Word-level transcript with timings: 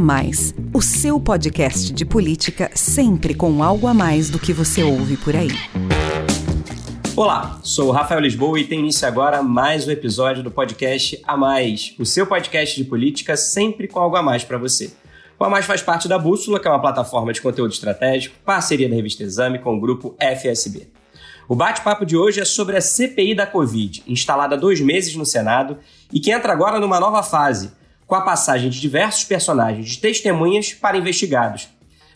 Mais, 0.00 0.54
o 0.72 0.80
seu 0.80 1.20
podcast 1.20 1.92
de 1.92 2.06
política 2.06 2.70
sempre 2.74 3.34
com 3.34 3.62
algo 3.62 3.86
a 3.86 3.92
mais 3.92 4.30
do 4.30 4.38
que 4.38 4.50
você 4.50 4.82
ouve 4.82 5.18
por 5.18 5.36
aí. 5.36 5.50
Olá, 7.14 7.60
sou 7.62 7.88
o 7.88 7.90
Rafael 7.90 8.18
Lisboa 8.18 8.58
e 8.58 8.64
tem 8.64 8.78
início 8.78 9.06
agora 9.06 9.42
mais 9.42 9.86
um 9.86 9.90
episódio 9.90 10.42
do 10.42 10.50
podcast 10.50 11.20
A 11.26 11.36
Mais, 11.36 11.94
o 11.98 12.06
seu 12.06 12.26
podcast 12.26 12.82
de 12.82 12.88
política 12.88 13.36
sempre 13.36 13.86
com 13.86 14.00
algo 14.00 14.16
a 14.16 14.22
mais 14.22 14.42
para 14.42 14.56
você. 14.56 14.90
O 15.38 15.44
A 15.44 15.50
Mais 15.50 15.66
faz 15.66 15.82
parte 15.82 16.08
da 16.08 16.18
Bússola, 16.18 16.58
que 16.58 16.66
é 16.66 16.70
uma 16.70 16.80
plataforma 16.80 17.30
de 17.30 17.42
conteúdo 17.42 17.74
estratégico, 17.74 18.34
parceria 18.42 18.88
da 18.88 18.96
revista 18.96 19.22
Exame 19.22 19.58
com 19.58 19.76
o 19.76 19.80
grupo 19.80 20.16
FSB. 20.18 20.88
O 21.46 21.54
bate-papo 21.54 22.06
de 22.06 22.16
hoje 22.16 22.40
é 22.40 22.44
sobre 22.46 22.76
a 22.76 22.80
CPI 22.80 23.34
da 23.34 23.46
Covid, 23.46 24.02
instalada 24.06 24.54
há 24.54 24.58
dois 24.58 24.80
meses 24.80 25.14
no 25.14 25.26
Senado 25.26 25.76
e 26.10 26.18
que 26.20 26.30
entra 26.30 26.54
agora 26.54 26.80
numa 26.80 26.98
nova 26.98 27.22
fase, 27.22 27.72
com 28.10 28.16
a 28.16 28.22
passagem 28.22 28.68
de 28.68 28.80
diversos 28.80 29.22
personagens 29.22 29.88
de 29.88 29.98
testemunhas 29.98 30.74
para 30.74 30.98
investigados. 30.98 31.68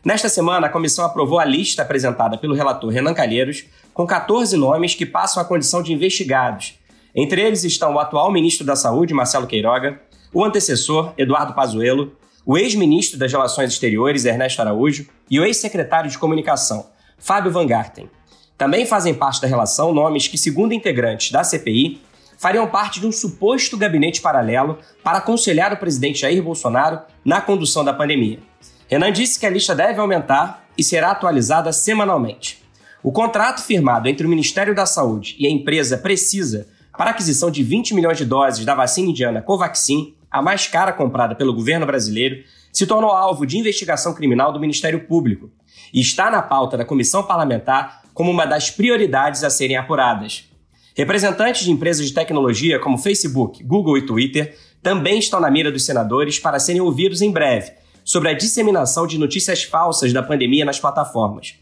Nesta 0.05 0.29
semana, 0.29 0.67
a 0.67 0.69
comissão 0.69 1.05
aprovou 1.05 1.39
a 1.39 1.45
lista 1.45 1.83
apresentada 1.83 2.37
pelo 2.37 2.53
relator 2.53 2.91
Renan 2.91 3.15
Calheiros, 3.15 3.65
com 3.95 4.05
14 4.05 4.57
nomes 4.57 4.97
que 4.97 5.07
passam 5.07 5.41
a 5.41 5.47
condição 5.47 5.85
de 5.85 5.93
investigados. 5.93 6.75
Entre 7.15 7.41
eles 7.41 7.63
estão 7.63 7.95
o 7.95 8.01
atual 8.01 8.33
ministro 8.33 8.67
da 8.67 8.75
Saúde, 8.75 9.15
Marcelo 9.15 9.47
Queiroga, 9.47 10.01
o 10.33 10.45
antecessor, 10.45 11.13
Eduardo 11.17 11.55
Pazuello, 11.55 12.17
o 12.45 12.59
ex-ministro 12.59 13.17
das 13.17 13.31
Relações 13.31 13.71
Exteriores, 13.71 14.25
Ernesto 14.25 14.63
Araújo, 14.63 15.07
e 15.31 15.39
o 15.39 15.45
ex-secretário 15.45 16.11
de 16.11 16.19
Comunicação, 16.19 16.87
Fábio 17.17 17.53
Van 17.53 17.69
Garten. 17.69 18.11
Também 18.59 18.85
fazem 18.85 19.15
parte 19.15 19.41
da 19.41 19.47
relação 19.47 19.95
nomes 19.95 20.27
que, 20.27 20.37
segundo 20.37 20.75
integrantes 20.75 21.31
da 21.31 21.45
CPI, 21.45 22.01
fariam 22.45 22.67
parte 22.67 23.01
de 23.01 23.07
um 23.07 23.11
suposto 23.11 23.75
gabinete 23.75 24.21
paralelo 24.21 24.79
para 25.03 25.17
aconselhar 25.17 25.73
o 25.73 25.79
presidente 25.79 26.21
Jair 26.21 26.43
Bolsonaro 26.43 27.01
na 27.25 27.41
condução 27.41 27.83
da 27.83 27.95
pandemia. 27.95 28.39
Renan 28.87 29.11
disse 29.11 29.41
que 29.41 29.47
a 29.47 29.51
lista 29.51 29.75
deve 29.75 29.99
aumentar 29.99 30.63
e 30.77 30.85
será 30.85 31.13
atualizada 31.13 31.73
semanalmente. 31.73 32.63
O 33.03 33.11
contrato 33.11 33.63
firmado 33.63 34.11
entre 34.11 34.27
o 34.27 34.29
Ministério 34.29 34.75
da 34.75 34.85
Saúde 34.85 35.37
e 35.39 35.47
a 35.47 35.51
empresa 35.51 35.97
Precisa 35.97 36.69
para 36.99 37.13
aquisição 37.13 37.51
de 37.51 37.63
20 37.63 37.95
milhões 37.95 38.19
de 38.19 38.27
doses 38.27 38.67
da 38.67 38.75
vacina 38.75 39.09
indiana 39.09 39.41
Covaxin, 39.41 40.15
a 40.31 40.43
mais 40.43 40.67
cara 40.67 40.93
comprada 40.93 41.35
pelo 41.35 41.55
governo 41.55 41.87
brasileiro, 41.87 42.45
se 42.71 42.87
tornou 42.87 43.11
alvo 43.11 43.47
de 43.47 43.57
investigação 43.57 44.13
criminal 44.13 44.53
do 44.53 44.61
Ministério 44.61 45.07
Público 45.07 45.51
e 45.95 46.01
está 46.03 46.31
na 46.31 46.43
pauta 46.43 46.77
da 46.77 46.85
comissão 46.85 47.23
parlamentar 47.23 48.03
como 48.13 48.31
uma 48.31 48.45
das 48.45 48.71
prioridades 48.71 49.43
a 49.43 49.49
serem 49.49 49.79
apuradas. 49.79 50.54
Representantes 50.97 51.65
de 51.65 51.73
empresas 51.73 52.07
de 52.07 52.15
tecnologia 52.15 52.79
como 52.79 52.97
Facebook, 52.97 53.65
Google 53.65 53.99
e 53.99 54.07
Twitter 54.07 54.57
também 54.81 55.19
estão 55.19 55.41
na 55.41 55.51
mira 55.51 55.73
dos 55.73 55.85
senadores 55.85 56.39
para 56.39 56.61
serem 56.61 56.81
ouvidos 56.81 57.21
em 57.21 57.33
breve 57.33 57.73
sobre 58.05 58.29
a 58.29 58.35
disseminação 58.35 59.07
de 59.07 59.19
notícias 59.19 59.65
falsas 59.65 60.13
da 60.13 60.23
pandemia 60.23 60.65
nas 60.65 60.79
plataformas. 60.79 61.55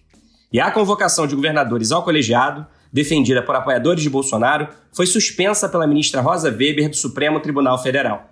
E 0.53 0.60
a 0.60 0.70
convocação 0.70 1.27
de 1.27 1.34
governadores 1.34 1.92
ao 1.92 2.03
colegiado, 2.03 2.66
defendida 2.92 3.41
por 3.42 3.55
apoiadores 3.55 4.03
de 4.03 4.10
Bolsonaro, 4.10 4.69
foi 4.92 5.06
suspensa 5.06 5.66
pela 5.66 5.86
ministra 5.86 6.20
Rosa 6.20 6.50
Weber 6.50 6.91
do 6.91 6.97
Supremo 6.97 7.41
Tribunal 7.41 7.83
Federal. 7.83 8.28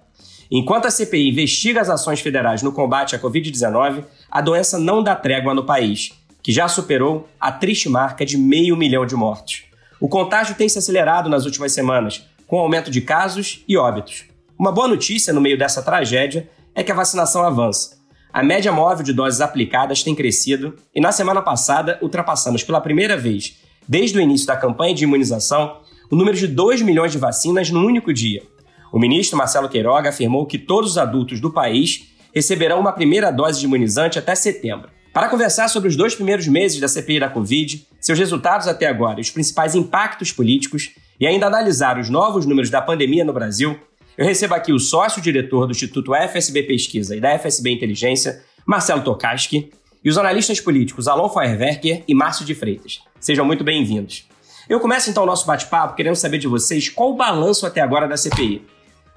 Enquanto 0.51 0.87
a 0.87 0.91
CPI 0.91 1.31
investiga 1.31 1.81
as 1.81 1.89
ações 1.89 2.21
federais 2.21 2.61
no 2.62 2.73
combate 2.73 3.17
à 3.17 3.19
Covid-19, 3.19 4.05
a 4.31 4.41
doença 4.43 4.78
não 4.78 5.03
dá 5.03 5.15
trégua 5.15 5.55
no 5.55 5.65
país 5.65 6.12
que 6.43 6.53
já 6.53 6.69
superou 6.69 7.28
a 7.39 7.53
triste 7.53 7.89
marca 7.89 8.27
de 8.27 8.37
meio 8.37 8.77
milhão 8.77 9.06
de 9.06 9.15
mortos. 9.15 9.70
O 10.01 10.09
contágio 10.09 10.55
tem 10.55 10.67
se 10.67 10.79
acelerado 10.79 11.29
nas 11.29 11.45
últimas 11.45 11.73
semanas, 11.73 12.25
com 12.47 12.59
aumento 12.59 12.91
de 12.91 13.03
casos 13.03 13.62
e 13.69 13.77
óbitos. 13.77 14.25
Uma 14.59 14.73
boa 14.73 14.89
notícia 14.89 15.31
no 15.31 15.43
meio 15.43 15.59
dessa 15.59 15.83
tragédia 15.83 16.48
é 16.75 16.83
que 16.83 16.91
a 16.91 16.95
vacinação 16.95 17.45
avança. 17.45 17.98
A 18.33 18.43
média 18.43 18.73
móvel 18.73 19.05
de 19.05 19.12
doses 19.12 19.43
aplicadas 19.43 20.03
tem 20.03 20.15
crescido 20.15 20.75
e 20.94 21.03
na 21.03 21.12
semana 21.12 21.43
passada 21.43 21.99
ultrapassamos 22.00 22.65
pela 22.65 22.81
primeira 22.81 23.15
vez, 23.15 23.61
desde 23.87 24.16
o 24.16 24.21
início 24.22 24.47
da 24.47 24.56
campanha 24.56 24.94
de 24.94 25.05
imunização, 25.05 25.81
o 26.11 26.17
número 26.17 26.37
de 26.37 26.47
2 26.47 26.81
milhões 26.81 27.12
de 27.12 27.19
vacinas 27.19 27.71
num 27.71 27.84
único 27.84 28.11
dia. 28.11 28.43
O 28.91 28.99
ministro 28.99 29.37
Marcelo 29.37 29.69
Queiroga 29.69 30.09
afirmou 30.09 30.47
que 30.47 30.59
todos 30.59 30.93
os 30.93 30.99
adultos 30.99 31.41
do 31.41 31.53
país 31.53 32.15
receberão 32.34 32.81
uma 32.81 32.93
primeira 32.93 33.31
dose 33.31 33.61
de 33.61 33.67
imunizante 33.67 34.19
até 34.19 34.34
setembro. 34.34 34.88
Para 35.20 35.28
conversar 35.28 35.69
sobre 35.69 35.91
os 35.91 35.97
dois 35.97 36.14
primeiros 36.14 36.48
meses 36.48 36.81
da 36.81 36.88
CPI 36.88 37.20
da 37.20 37.28
Covid, 37.28 37.86
seus 38.00 38.19
resultados 38.19 38.66
até 38.66 38.86
agora 38.86 39.20
e 39.20 39.20
os 39.20 39.28
principais 39.28 39.75
impactos 39.75 40.32
políticos, 40.32 40.92
e 41.20 41.26
ainda 41.26 41.47
analisar 41.47 41.98
os 41.98 42.08
novos 42.08 42.47
números 42.47 42.70
da 42.70 42.81
pandemia 42.81 43.22
no 43.22 43.31
Brasil, 43.31 43.78
eu 44.16 44.25
recebo 44.25 44.54
aqui 44.54 44.72
o 44.72 44.78
sócio-diretor 44.78 45.66
do 45.66 45.72
Instituto 45.72 46.14
FSB 46.14 46.62
Pesquisa 46.62 47.14
e 47.14 47.20
da 47.20 47.38
FSB 47.38 47.70
Inteligência, 47.70 48.42
Marcelo 48.64 49.03
Tokaski, 49.03 49.70
e 50.03 50.08
os 50.08 50.16
analistas 50.16 50.58
políticos 50.58 51.06
Alon 51.06 51.28
Feuerwerker 51.28 52.02
e 52.08 52.14
Márcio 52.14 52.47
de 52.47 52.54
Freitas. 52.54 53.02
Sejam 53.20 53.44
muito 53.44 53.62
bem-vindos. 53.62 54.26
Eu 54.70 54.81
começo 54.81 55.10
então 55.10 55.25
o 55.25 55.26
nosso 55.26 55.44
bate-papo 55.44 55.97
querendo 55.97 56.16
saber 56.16 56.38
de 56.38 56.48
vocês 56.48 56.88
qual 56.88 57.10
o 57.10 57.16
balanço 57.16 57.66
até 57.66 57.82
agora 57.82 58.08
da 58.08 58.16
CPI. 58.16 58.64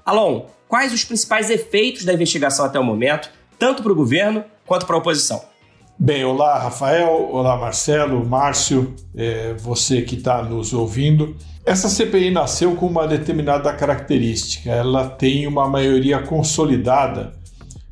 Alon, 0.04 0.48
quais 0.68 0.92
os 0.92 1.02
principais 1.02 1.48
efeitos 1.48 2.04
da 2.04 2.12
investigação 2.12 2.66
até 2.66 2.78
o 2.78 2.84
momento, 2.84 3.30
tanto 3.58 3.82
para 3.82 3.92
o 3.92 3.96
governo 3.96 4.44
quanto 4.66 4.84
para 4.84 4.96
a 4.96 4.98
oposição? 4.98 5.53
Bem, 5.96 6.24
olá 6.24 6.58
Rafael, 6.58 7.28
olá 7.30 7.56
Marcelo, 7.56 8.26
Márcio, 8.26 8.92
é, 9.14 9.54
você 9.54 10.02
que 10.02 10.16
está 10.16 10.42
nos 10.42 10.72
ouvindo. 10.72 11.36
Essa 11.64 11.88
CPI 11.88 12.32
nasceu 12.32 12.74
com 12.74 12.86
uma 12.86 13.06
determinada 13.06 13.72
característica, 13.72 14.70
ela 14.70 15.08
tem 15.08 15.46
uma 15.46 15.68
maioria 15.68 16.18
consolidada 16.18 17.32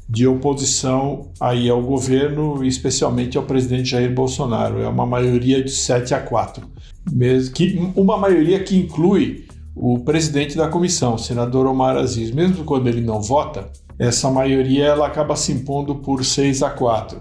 de 0.09 0.27
oposição 0.27 1.31
aí 1.41 1.71
ao 1.71 1.81
governo, 1.81 2.65
especialmente 2.65 3.39
ao 3.39 3.45
presidente 3.45 3.91
Jair 3.91 4.13
Bolsonaro. 4.13 4.83
É 4.83 4.89
uma 4.89 5.07
maioria 5.07 5.63
de 5.63 5.71
7 5.71 6.13
a 6.13 6.21
4. 6.21 6.69
Mesmo 7.11 7.55
que, 7.55 7.93
uma 7.95 8.19
maioria 8.19 8.63
que 8.65 8.77
inclui 8.77 9.47
o 9.77 10.01
presidente 10.01 10.57
da 10.57 10.69
comissão, 10.69 11.15
o 11.15 11.19
senador 11.19 11.67
Omar 11.67 11.97
Aziz. 11.97 12.33
Mesmo 12.33 12.65
quando 12.65 12.89
ele 12.89 13.01
não 13.01 13.23
vota, 13.23 13.71
essa 13.97 14.29
maioria 14.29 14.87
ela 14.87 15.07
acaba 15.07 15.37
se 15.37 15.53
impondo 15.53 15.95
por 15.95 16.25
6 16.25 16.65
a 16.65 16.71
4. 16.71 17.21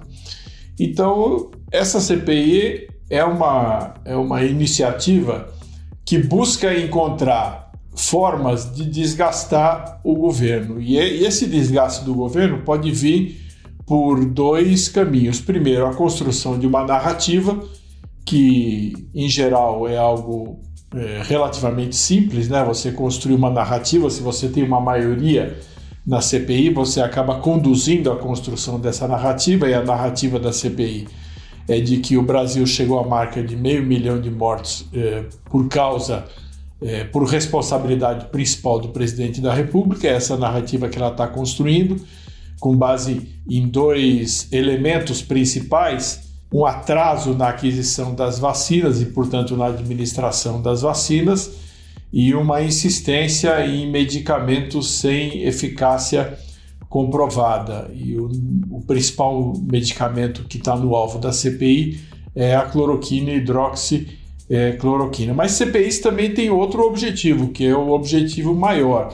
Então, 0.84 1.52
essa 1.72 2.02
CPI 2.02 2.88
é 3.08 3.24
uma, 3.24 3.94
é 4.04 4.16
uma 4.16 4.44
iniciativa 4.44 5.48
que 6.04 6.18
busca 6.18 6.76
encontrar 6.76 7.72
formas 7.96 8.74
de 8.74 8.90
desgastar 8.90 10.02
o 10.04 10.16
governo. 10.16 10.82
E 10.82 10.98
esse 10.98 11.46
desgaste 11.46 12.04
do 12.04 12.16
governo 12.16 12.64
pode 12.64 12.90
vir 12.90 13.40
por 13.86 14.26
dois 14.26 14.90
caminhos. 14.90 15.40
Primeiro, 15.40 15.86
a 15.86 15.94
construção 15.94 16.58
de 16.58 16.66
uma 16.66 16.84
narrativa, 16.84 17.64
que 18.26 18.94
em 19.14 19.30
geral 19.30 19.88
é 19.88 20.00
algo 20.00 20.62
é, 20.96 21.22
relativamente 21.24 21.96
simples, 21.96 22.50
né? 22.50 22.64
Você 22.64 22.92
construir 22.92 23.36
uma 23.36 23.52
narrativa, 23.52 24.10
se 24.10 24.24
você 24.24 24.50
tem 24.50 24.64
uma 24.64 24.82
maioria 24.82 25.60
na 26.06 26.20
CPI, 26.20 26.72
você 26.72 27.00
acaba 27.02 27.36
conduzindo 27.40 28.12
a 28.12 28.16
construção 28.16 28.80
dessa 28.80 29.08
narrativa, 29.08 29.70
e 29.70 29.74
a 29.74 29.84
narrativa 29.84 30.40
da 30.40 30.52
CPI 30.52 31.08
é 31.68 31.80
de 31.80 31.98
que 31.98 32.18
o 32.18 32.24
Brasil 32.24 32.66
chegou 32.66 33.00
à 33.00 33.08
marca 33.08 33.42
de 33.44 33.56
meio 33.56 33.84
milhão 33.84 34.20
de 34.20 34.30
mortos 34.32 34.88
eh, 34.94 35.26
por 35.46 35.68
causa, 35.70 36.26
eh, 36.82 37.04
por 37.06 37.24
responsabilidade 37.24 38.26
principal 38.26 38.80
do 38.80 38.90
presidente 38.90 39.40
da 39.40 39.54
República, 39.54 40.08
é 40.08 40.14
essa 40.14 40.36
narrativa 40.36 40.90
que 40.90 40.98
ela 40.98 41.12
está 41.12 41.28
construindo, 41.28 42.02
com 42.60 42.76
base 42.76 43.30
em 43.48 43.68
dois 43.68 44.52
elementos 44.52 45.22
principais: 45.22 46.32
um 46.52 46.66
atraso 46.66 47.34
na 47.36 47.50
aquisição 47.50 48.16
das 48.16 48.40
vacinas 48.40 49.02
e, 49.02 49.06
portanto, 49.06 49.56
na 49.56 49.68
administração 49.68 50.62
das 50.62 50.82
vacinas 50.82 51.52
e 52.12 52.34
uma 52.34 52.62
insistência 52.62 53.66
em 53.66 53.90
medicamentos 53.90 55.00
sem 55.00 55.44
eficácia 55.44 56.38
comprovada. 56.90 57.90
E 57.94 58.18
o, 58.18 58.30
o 58.70 58.82
principal 58.82 59.54
medicamento 59.62 60.44
que 60.44 60.58
está 60.58 60.76
no 60.76 60.94
alvo 60.94 61.20
da 61.20 61.32
CPI 61.32 62.02
é 62.36 62.56
a 62.56 62.64
cloroquina 62.64 63.32
hidroxicloroquina. 63.32 65.34
Mas 65.34 65.54
CPIs 65.54 66.00
também 66.00 66.34
tem 66.34 66.50
outro 66.50 66.84
objetivo, 66.84 67.50
que 67.50 67.66
é 67.66 67.76
o 67.76 67.92
objetivo 67.92 68.54
maior, 68.54 69.14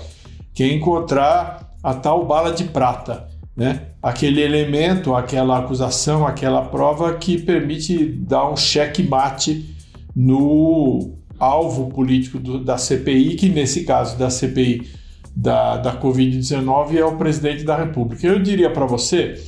que 0.53 0.63
é 0.63 0.73
encontrar 0.73 1.71
a 1.83 1.93
tal 1.93 2.25
bala 2.25 2.51
de 2.51 2.63
prata, 2.63 3.27
né? 3.55 3.83
aquele 4.01 4.41
elemento, 4.41 5.15
aquela 5.15 5.59
acusação, 5.59 6.25
aquela 6.25 6.63
prova 6.63 7.13
que 7.13 7.37
permite 7.37 8.05
dar 8.05 8.49
um 8.49 8.57
cheque 8.57 9.03
mate 9.03 9.75
no 10.15 11.13
alvo 11.39 11.89
político 11.89 12.39
do, 12.39 12.63
da 12.63 12.77
CPI, 12.77 13.35
que 13.35 13.49
nesse 13.49 13.83
caso 13.83 14.17
da 14.17 14.29
CPI 14.29 14.87
da, 15.35 15.77
da 15.77 15.99
Covid-19 15.99 16.95
é 16.95 17.05
o 17.05 17.17
presidente 17.17 17.63
da 17.63 17.77
República. 17.77 18.25
Eu 18.25 18.39
diria 18.39 18.69
para 18.69 18.85
você 18.85 19.41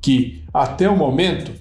que 0.00 0.42
até 0.52 0.88
o 0.88 0.96
momento 0.96 1.52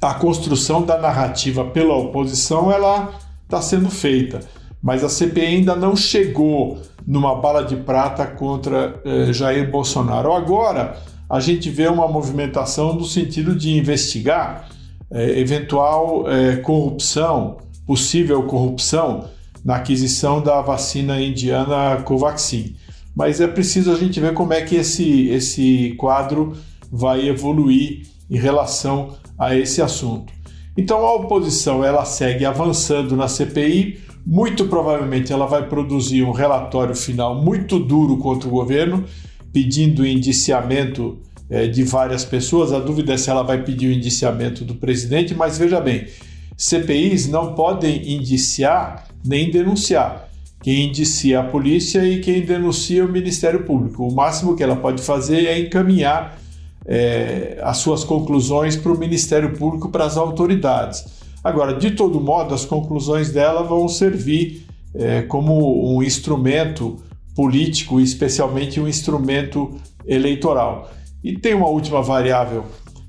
a 0.00 0.14
construção 0.14 0.82
da 0.82 0.98
narrativa 0.98 1.64
pela 1.64 1.94
oposição 1.94 2.70
ela 2.72 3.12
está 3.44 3.62
sendo 3.62 3.88
feita, 3.90 4.40
mas 4.82 5.04
a 5.04 5.08
CPI 5.08 5.46
ainda 5.46 5.76
não 5.76 5.94
chegou 5.94 6.80
numa 7.06 7.34
bala 7.36 7.64
de 7.64 7.76
prata 7.76 8.26
contra 8.26 9.00
eh, 9.04 9.32
Jair 9.32 9.70
Bolsonaro. 9.70 10.32
Agora 10.32 10.96
a 11.28 11.40
gente 11.40 11.70
vê 11.70 11.88
uma 11.88 12.08
movimentação 12.08 12.94
no 12.94 13.04
sentido 13.04 13.54
de 13.54 13.76
investigar 13.76 14.68
é, 15.10 15.38
eventual 15.38 16.30
é, 16.30 16.56
corrupção, 16.56 17.58
possível 17.86 18.42
corrupção 18.44 19.28
na 19.64 19.76
aquisição 19.76 20.42
da 20.42 20.60
vacina 20.60 21.20
indiana 21.20 21.96
Covaxin. 22.02 22.76
Mas 23.14 23.40
é 23.40 23.46
preciso 23.46 23.92
a 23.92 23.96
gente 23.96 24.18
ver 24.18 24.34
como 24.34 24.52
é 24.52 24.62
que 24.62 24.76
esse, 24.76 25.28
esse 25.28 25.94
quadro 25.98 26.56
vai 26.90 27.28
evoluir 27.28 28.02
em 28.30 28.38
relação 28.38 29.16
a 29.38 29.54
esse 29.54 29.82
assunto. 29.82 30.32
Então 30.76 30.98
a 31.04 31.14
oposição 31.14 31.84
ela 31.84 32.04
segue 32.04 32.44
avançando 32.44 33.14
na 33.14 33.28
CPI, 33.28 34.00
muito 34.24 34.66
provavelmente 34.66 35.32
ela 35.32 35.46
vai 35.46 35.68
produzir 35.68 36.22
um 36.22 36.30
relatório 36.30 36.94
final 36.94 37.34
muito 37.34 37.78
duro 37.78 38.16
contra 38.16 38.48
o 38.48 38.52
governo, 38.52 39.04
pedindo 39.52 40.06
indiciamento 40.06 41.18
é, 41.50 41.66
de 41.66 41.82
várias 41.82 42.24
pessoas. 42.24 42.72
A 42.72 42.78
dúvida 42.78 43.12
é 43.12 43.18
se 43.18 43.28
ela 43.28 43.42
vai 43.42 43.62
pedir 43.62 43.88
o 43.88 43.92
indiciamento 43.92 44.64
do 44.64 44.76
presidente, 44.76 45.34
mas 45.34 45.58
veja 45.58 45.80
bem, 45.80 46.06
CPIs 46.62 47.26
não 47.26 47.54
podem 47.54 48.14
indiciar 48.14 49.08
nem 49.24 49.50
denunciar. 49.50 50.28
Quem 50.62 50.86
indicia 50.86 51.40
a 51.40 51.42
polícia 51.42 52.06
e 52.06 52.20
quem 52.20 52.42
denuncia 52.42 53.04
o 53.04 53.10
Ministério 53.10 53.64
Público. 53.64 54.06
O 54.06 54.14
máximo 54.14 54.54
que 54.54 54.62
ela 54.62 54.76
pode 54.76 55.02
fazer 55.02 55.46
é 55.46 55.58
encaminhar 55.58 56.38
é, 56.86 57.58
as 57.62 57.78
suas 57.78 58.04
conclusões 58.04 58.76
para 58.76 58.92
o 58.92 58.98
Ministério 58.98 59.54
Público, 59.54 59.88
para 59.88 60.04
as 60.04 60.16
autoridades. 60.16 61.04
Agora, 61.42 61.74
de 61.74 61.90
todo 61.90 62.20
modo, 62.20 62.54
as 62.54 62.64
conclusões 62.64 63.32
dela 63.32 63.64
vão 63.64 63.88
servir 63.88 64.64
é, 64.94 65.22
como 65.22 65.96
um 65.96 66.00
instrumento 66.00 66.96
político, 67.34 68.00
especialmente 68.00 68.80
um 68.80 68.86
instrumento 68.86 69.74
eleitoral. 70.06 70.92
E 71.24 71.36
tem 71.36 71.54
uma 71.54 71.68
última 71.68 72.00
variável 72.02 72.66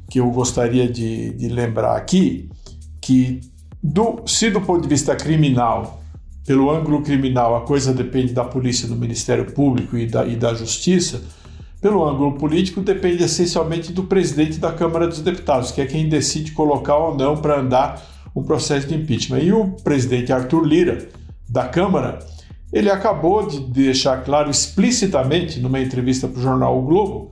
que 0.09 0.19
eu 0.19 0.31
gostaria 0.31 0.87
de, 0.87 1.33
de 1.33 1.49
lembrar 1.49 1.95
aqui, 1.95 2.49
que 3.03 3.41
do, 3.81 4.21
se 4.25 4.49
do 4.49 4.61
ponto 4.61 4.81
de 4.81 4.87
vista 4.87 5.13
criminal, 5.13 6.01
pelo 6.47 6.71
ângulo 6.71 7.01
criminal, 7.01 7.55
a 7.57 7.61
coisa 7.61 7.93
depende 7.93 8.33
da 8.33 8.45
polícia, 8.45 8.87
do 8.87 8.95
Ministério 8.95 9.51
Público 9.51 9.97
e 9.97 10.07
da, 10.07 10.25
e 10.25 10.37
da 10.37 10.53
Justiça, 10.53 11.21
pelo 11.81 12.07
ângulo 12.07 12.33
político, 12.33 12.79
depende 12.79 13.23
essencialmente 13.23 13.91
do 13.91 14.05
presidente 14.05 14.57
da 14.57 14.71
Câmara 14.71 15.05
dos 15.05 15.19
Deputados, 15.19 15.71
que 15.71 15.81
é 15.81 15.85
quem 15.85 16.07
decide 16.07 16.53
colocar 16.53 16.95
ou 16.95 17.17
não 17.17 17.35
para 17.35 17.59
andar 17.59 18.01
um 18.33 18.41
processo 18.41 18.87
de 18.87 18.95
impeachment. 18.95 19.39
E 19.39 19.51
o 19.51 19.71
presidente 19.83 20.31
Arthur 20.31 20.63
Lira, 20.63 21.09
da 21.49 21.67
Câmara, 21.67 22.19
ele 22.71 22.89
acabou 22.89 23.45
de 23.45 23.59
deixar 23.59 24.23
claro 24.23 24.49
explicitamente, 24.49 25.59
numa 25.59 25.81
entrevista 25.81 26.25
para 26.25 26.39
o 26.39 26.41
jornal 26.41 26.79
O 26.79 26.83
Globo, 26.83 27.31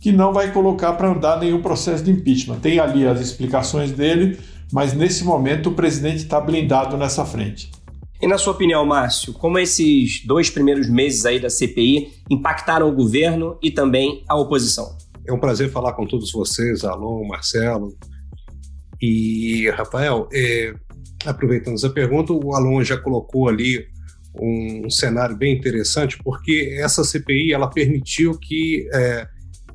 que 0.00 0.10
não 0.10 0.32
vai 0.32 0.50
colocar 0.50 0.94
para 0.94 1.12
andar 1.12 1.38
nenhum 1.38 1.62
processo 1.62 2.02
de 2.02 2.10
impeachment. 2.10 2.58
Tem 2.58 2.80
ali 2.80 3.06
as 3.06 3.20
explicações 3.20 3.92
dele, 3.92 4.36
mas 4.72 4.94
nesse 4.94 5.22
momento 5.22 5.68
o 5.68 5.74
presidente 5.74 6.18
está 6.18 6.40
blindado 6.40 6.96
nessa 6.96 7.24
frente. 7.26 7.70
E 8.20 8.26
na 8.26 8.38
sua 8.38 8.52
opinião, 8.52 8.86
Márcio, 8.86 9.32
como 9.32 9.58
esses 9.58 10.24
dois 10.24 10.48
primeiros 10.48 10.88
meses 10.88 11.26
aí 11.26 11.40
da 11.40 11.50
CPI 11.50 12.22
impactaram 12.30 12.88
o 12.88 12.94
governo 12.94 13.58
e 13.60 13.70
também 13.70 14.24
a 14.28 14.36
oposição? 14.36 14.96
É 15.26 15.32
um 15.32 15.38
prazer 15.38 15.70
falar 15.70 15.92
com 15.92 16.06
todos 16.06 16.32
vocês, 16.32 16.84
Alon, 16.84 17.26
Marcelo 17.26 17.96
e 19.00 19.68
Rafael. 19.70 20.28
É, 20.32 20.72
aproveitando 21.26 21.74
essa 21.74 21.90
pergunta, 21.90 22.32
o 22.32 22.54
Alon 22.54 22.82
já 22.82 22.96
colocou 22.96 23.48
ali 23.48 23.84
um, 24.40 24.86
um, 24.86 24.90
cenário 24.90 25.36
bem 25.36 25.54
interessante, 25.54 26.16
porque 26.22 26.76
essa 26.80 27.04
CPI 27.04 27.52
ela 27.52 27.68
permitiu 27.68 28.38
que 28.38 28.88
é, 28.94 29.26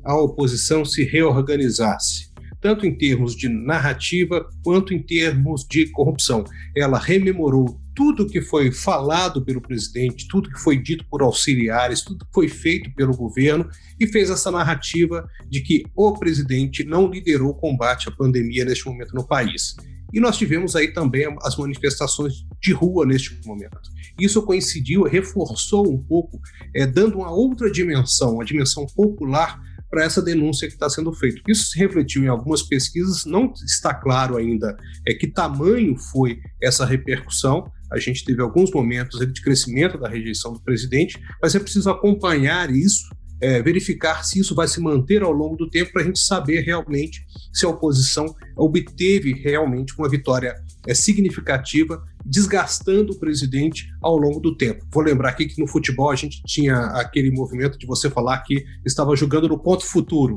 a 0.02 0.16
oposição 0.16 0.84
se 0.86 1.04
reorganizasse 1.04 2.27
tanto 2.60 2.86
em 2.86 2.96
termos 2.96 3.34
de 3.34 3.48
narrativa 3.48 4.48
quanto 4.62 4.92
em 4.92 5.02
termos 5.02 5.64
de 5.68 5.86
corrupção. 5.90 6.44
Ela 6.76 6.98
rememorou 6.98 7.80
tudo 7.94 8.28
que 8.28 8.40
foi 8.40 8.70
falado 8.70 9.44
pelo 9.44 9.60
presidente, 9.60 10.28
tudo 10.28 10.50
que 10.50 10.60
foi 10.60 10.76
dito 10.80 11.04
por 11.10 11.20
auxiliares, 11.20 12.02
tudo 12.02 12.24
que 12.24 12.32
foi 12.32 12.48
feito 12.48 12.92
pelo 12.94 13.16
governo 13.16 13.68
e 13.98 14.06
fez 14.06 14.30
essa 14.30 14.50
narrativa 14.50 15.28
de 15.48 15.60
que 15.60 15.84
o 15.96 16.12
presidente 16.16 16.84
não 16.84 17.10
liderou 17.10 17.50
o 17.50 17.54
combate 17.54 18.08
à 18.08 18.12
pandemia 18.12 18.64
neste 18.64 18.86
momento 18.86 19.14
no 19.14 19.26
país. 19.26 19.74
E 20.12 20.20
nós 20.20 20.38
tivemos 20.38 20.74
aí 20.74 20.92
também 20.92 21.26
as 21.42 21.56
manifestações 21.56 22.46
de 22.60 22.72
rua 22.72 23.04
neste 23.04 23.38
momento. 23.46 23.78
Isso 24.18 24.42
coincidiu, 24.42 25.02
reforçou 25.02 25.92
um 25.92 25.98
pouco, 25.98 26.40
é, 26.74 26.86
dando 26.86 27.18
uma 27.18 27.30
outra 27.30 27.70
dimensão, 27.70 28.34
uma 28.34 28.44
dimensão 28.44 28.86
popular 28.86 29.60
para 29.90 30.04
essa 30.04 30.20
denúncia 30.22 30.68
que 30.68 30.74
está 30.74 30.88
sendo 30.88 31.12
feita. 31.12 31.40
Isso 31.48 31.70
se 31.70 31.78
refletiu 31.78 32.22
em 32.22 32.28
algumas 32.28 32.62
pesquisas, 32.62 33.24
não 33.24 33.52
está 33.64 33.94
claro 33.94 34.36
ainda 34.36 34.76
é 35.06 35.14
que 35.14 35.26
tamanho 35.26 35.96
foi 35.96 36.38
essa 36.62 36.84
repercussão. 36.84 37.70
A 37.90 37.98
gente 37.98 38.24
teve 38.24 38.42
alguns 38.42 38.70
momentos 38.70 39.18
de 39.18 39.42
crescimento 39.42 39.98
da 39.98 40.08
rejeição 40.08 40.52
do 40.52 40.60
presidente, 40.60 41.18
mas 41.42 41.54
é 41.54 41.58
preciso 41.58 41.88
acompanhar 41.90 42.70
isso 42.70 43.08
é, 43.40 43.62
verificar 43.62 44.24
se 44.24 44.40
isso 44.40 44.54
vai 44.54 44.66
se 44.66 44.80
manter 44.80 45.22
ao 45.22 45.32
longo 45.32 45.56
do 45.56 45.70
tempo 45.70 45.92
para 45.92 46.02
a 46.02 46.04
gente 46.04 46.18
saber 46.18 46.60
realmente 46.60 47.24
se 47.52 47.64
a 47.64 47.68
oposição 47.68 48.34
obteve 48.56 49.32
realmente 49.32 49.94
uma 49.96 50.08
vitória 50.08 50.54
é, 50.86 50.94
significativa, 50.94 52.02
desgastando 52.28 53.12
o 53.12 53.18
presidente 53.18 53.88
ao 54.02 54.16
longo 54.16 54.38
do 54.38 54.56
tempo. 54.56 54.84
Vou 54.92 55.02
lembrar 55.02 55.30
aqui 55.30 55.46
que 55.46 55.60
no 55.60 55.66
futebol 55.66 56.10
a 56.10 56.16
gente 56.16 56.42
tinha 56.44 56.76
aquele 56.88 57.30
movimento 57.30 57.78
de 57.78 57.86
você 57.86 58.10
falar 58.10 58.38
que 58.40 58.64
estava 58.84 59.16
jogando 59.16 59.48
no 59.48 59.58
ponto 59.58 59.84
futuro. 59.84 60.36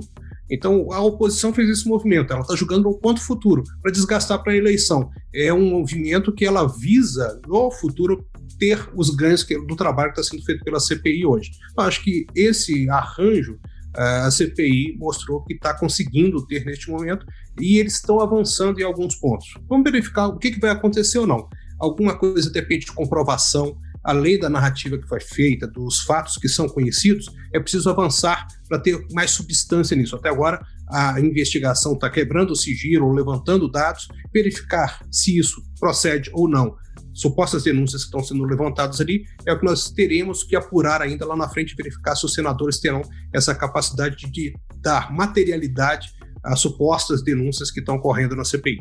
Então 0.49 0.91
a 0.91 1.01
oposição 1.01 1.53
fez 1.53 1.69
esse 1.69 1.88
movimento, 1.88 2.31
ela 2.31 2.41
está 2.41 2.55
jogando 2.55 2.83
no 2.83 2.97
ponto 2.97 3.21
futuro 3.21 3.63
para 3.81 3.91
desgastar 3.91 4.41
para 4.41 4.53
a 4.53 4.57
eleição. 4.57 5.09
É 5.33 5.53
um 5.53 5.69
movimento 5.69 6.33
que 6.33 6.45
ela 6.45 6.67
visa 6.67 7.39
no 7.47 7.71
futuro 7.71 8.25
ter 8.57 8.89
os 8.95 9.09
ganhos 9.09 9.45
do 9.67 9.75
trabalho 9.75 10.13
que 10.13 10.19
está 10.19 10.31
sendo 10.31 10.45
feito 10.45 10.63
pela 10.63 10.79
CPI 10.79 11.25
hoje. 11.25 11.51
Eu 11.77 11.83
acho 11.83 12.03
que 12.03 12.25
esse 12.35 12.89
arranjo 12.89 13.59
a 13.94 14.31
CPI 14.31 14.95
mostrou 14.97 15.44
que 15.44 15.53
está 15.53 15.73
conseguindo 15.73 16.45
ter 16.45 16.65
neste 16.65 16.89
momento 16.89 17.25
e 17.59 17.77
eles 17.77 17.95
estão 17.95 18.21
avançando 18.21 18.79
em 18.79 18.83
alguns 18.83 19.15
pontos. 19.15 19.53
Vamos 19.67 19.89
verificar 19.89 20.27
o 20.27 20.37
que, 20.37 20.51
que 20.51 20.59
vai 20.59 20.71
acontecer 20.71 21.19
ou 21.19 21.27
não. 21.27 21.49
Alguma 21.81 22.16
coisa 22.16 22.51
depende 22.51 22.86
de 22.86 22.92
comprovação, 22.92 23.75
além 24.04 24.39
da 24.39 24.50
narrativa 24.50 24.98
que 24.98 25.07
foi 25.07 25.19
feita, 25.19 25.68
dos 25.68 26.01
fatos 26.01 26.38
que 26.38 26.48
são 26.48 26.69
conhecidos, 26.69 27.26
é 27.52 27.59
preciso 27.59 27.90
avançar 27.90 28.47
para 28.69 28.80
ter 28.80 29.04
mais 29.11 29.31
substância 29.31 29.97
nisso. 29.97 30.16
Até 30.16 30.30
agora, 30.30 30.64
a 30.88 31.19
investigação 31.19 31.94
está 31.94 32.07
quebrando 32.09 32.52
o 32.52 32.56
sigilo, 32.56 33.11
levantando 33.11 33.69
dados, 33.69 34.07
verificar 34.31 35.04
se 35.09 35.38
isso 35.38 35.61
procede 35.80 36.30
ou 36.33 36.47
não 36.47 36.76
supostas 37.14 37.64
denúncias 37.64 38.04
que 38.04 38.07
estão 38.07 38.23
sendo 38.23 38.44
levantadas 38.44 39.02
ali, 39.02 39.26
é 39.45 39.52
o 39.52 39.59
que 39.59 39.66
nós 39.66 39.90
teremos 39.90 40.44
que 40.44 40.56
apurar 40.56 41.02
ainda 41.02 41.26
lá 41.26 41.35
na 41.35 41.50
frente, 41.50 41.76
verificar 41.76 42.16
se 42.16 42.26
os 42.26 42.33
senadores 42.33 42.80
terão 42.80 43.02
essa 43.33 43.54
capacidade 43.54 44.30
de 44.31 44.54
dar 44.78 45.11
materialidade 45.11 46.14
às 46.44 46.59
supostas 46.59 47.21
denúncias 47.21 47.69
que 47.69 47.80
estão 47.80 48.00
correndo 48.00 48.35
na 48.35 48.45
CPI. 48.45 48.80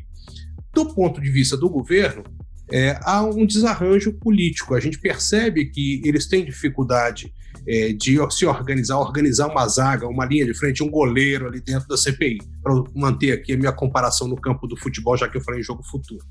Do 0.73 0.95
ponto 0.95 1.21
de 1.21 1.31
vista 1.31 1.57
do 1.57 1.69
governo, 1.69 2.23
é, 2.73 2.99
há 3.03 3.23
um 3.23 3.47
desarranjo 3.47 4.13
político. 4.13 4.75
A 4.75 4.81
gente 4.81 4.99
percebe 4.99 5.67
que 5.67 6.01
eles 6.05 6.27
têm 6.27 6.45
dificuldade 6.45 7.33
é, 7.67 7.93
de 7.93 8.19
se 8.31 8.47
organizar, 8.47 8.99
organizar 8.99 9.49
uma 9.49 9.67
zaga, 9.69 10.07
uma 10.07 10.25
linha 10.25 10.47
de 10.47 10.55
frente, 10.55 10.83
um 10.83 10.91
goleiro 10.91 11.47
ali 11.47 11.61
dentro 11.61 11.89
da 11.89 11.97
CPI, 11.97 12.39
para 12.63 12.73
manter 12.95 13.33
aqui 13.33 13.53
a 13.53 13.57
minha 13.57 13.73
comparação 13.73 14.29
no 14.29 14.37
campo 14.37 14.67
do 14.67 14.77
futebol, 14.77 15.17
já 15.17 15.29
que 15.29 15.37
eu 15.37 15.43
falei 15.43 15.61
em 15.61 15.65
jogo 15.65 15.83
futuro. 15.83 16.25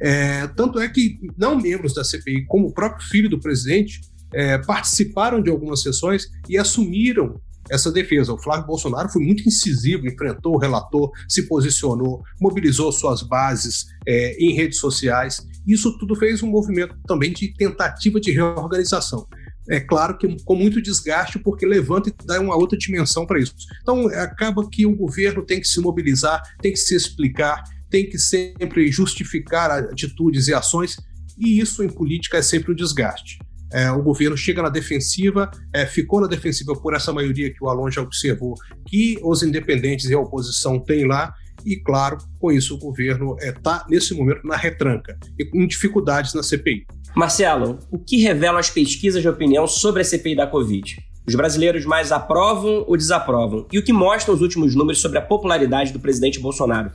É, 0.00 0.46
tanto 0.48 0.78
é 0.78 0.88
que 0.88 1.18
não 1.36 1.60
membros 1.60 1.94
da 1.94 2.04
CPI, 2.04 2.46
como 2.46 2.68
o 2.68 2.72
próprio 2.72 3.06
filho 3.06 3.28
do 3.28 3.38
presidente, 3.38 4.00
é, 4.32 4.58
participaram 4.58 5.40
de 5.40 5.50
algumas 5.50 5.82
sessões 5.82 6.26
e 6.48 6.58
assumiram 6.58 7.40
essa 7.70 7.90
defesa. 7.90 8.32
O 8.32 8.38
Flávio 8.38 8.66
Bolsonaro 8.66 9.08
foi 9.08 9.22
muito 9.22 9.46
incisivo, 9.46 10.06
enfrentou 10.06 10.54
o 10.54 10.58
relator, 10.58 11.10
se 11.28 11.48
posicionou, 11.48 12.22
mobilizou 12.40 12.92
suas 12.92 13.22
bases 13.22 13.86
é, 14.06 14.36
em 14.38 14.54
redes 14.54 14.78
sociais. 14.78 15.46
Isso 15.66 15.96
tudo 15.98 16.14
fez 16.14 16.42
um 16.42 16.48
movimento 16.48 16.96
também 17.06 17.32
de 17.32 17.54
tentativa 17.54 18.20
de 18.20 18.32
reorganização 18.32 19.26
é 19.68 19.80
claro 19.80 20.18
que 20.18 20.36
com 20.44 20.54
muito 20.54 20.80
desgaste, 20.80 21.38
porque 21.38 21.66
levanta 21.66 22.10
e 22.10 22.26
dá 22.26 22.40
uma 22.40 22.56
outra 22.56 22.76
dimensão 22.76 23.26
para 23.26 23.40
isso. 23.40 23.54
Então, 23.80 24.08
acaba 24.08 24.68
que 24.68 24.84
o 24.84 24.94
governo 24.94 25.42
tem 25.42 25.60
que 25.60 25.68
se 25.68 25.80
mobilizar, 25.80 26.42
tem 26.60 26.72
que 26.72 26.78
se 26.78 26.94
explicar, 26.94 27.62
tem 27.88 28.08
que 28.08 28.18
sempre 28.18 28.90
justificar 28.90 29.70
atitudes 29.70 30.48
e 30.48 30.54
ações, 30.54 30.96
e 31.38 31.58
isso 31.60 31.82
em 31.82 31.88
política 31.88 32.38
é 32.38 32.42
sempre 32.42 32.72
um 32.72 32.74
desgaste. 32.74 33.38
É, 33.74 33.90
o 33.90 34.00
governo 34.00 34.36
chega 34.36 34.62
na 34.62 34.68
defensiva, 34.68 35.50
é, 35.72 35.84
ficou 35.84 36.20
na 36.20 36.28
defensiva 36.28 36.76
por 36.76 36.94
essa 36.94 37.12
maioria 37.12 37.52
que 37.52 37.62
o 37.62 37.68
Alon 37.68 37.90
já 37.90 38.00
observou, 38.00 38.54
que 38.86 39.18
os 39.20 39.42
independentes 39.42 40.08
e 40.08 40.14
a 40.14 40.18
oposição 40.20 40.78
têm 40.78 41.04
lá, 41.04 41.34
e, 41.66 41.76
claro, 41.76 42.18
com 42.38 42.52
isso 42.52 42.76
o 42.76 42.78
governo 42.78 43.36
está, 43.40 43.84
é, 43.84 43.90
nesse 43.90 44.14
momento, 44.14 44.46
na 44.46 44.56
retranca 44.56 45.18
e 45.36 45.44
com 45.44 45.66
dificuldades 45.66 46.34
na 46.34 46.42
CPI. 46.42 46.86
Marcelo, 47.16 47.80
o 47.90 47.98
que 47.98 48.18
revelam 48.18 48.58
as 48.58 48.70
pesquisas 48.70 49.22
de 49.22 49.28
opinião 49.28 49.66
sobre 49.66 50.02
a 50.02 50.04
CPI 50.04 50.36
da 50.36 50.46
Covid? 50.46 50.96
Os 51.26 51.34
brasileiros 51.34 51.84
mais 51.84 52.12
aprovam 52.12 52.84
ou 52.86 52.96
desaprovam? 52.96 53.66
E 53.72 53.78
o 53.78 53.82
que 53.82 53.92
mostram 53.92 54.34
os 54.34 54.42
últimos 54.42 54.76
números 54.76 55.00
sobre 55.00 55.18
a 55.18 55.22
popularidade 55.22 55.92
do 55.92 55.98
presidente 55.98 56.38
Bolsonaro? 56.38 56.92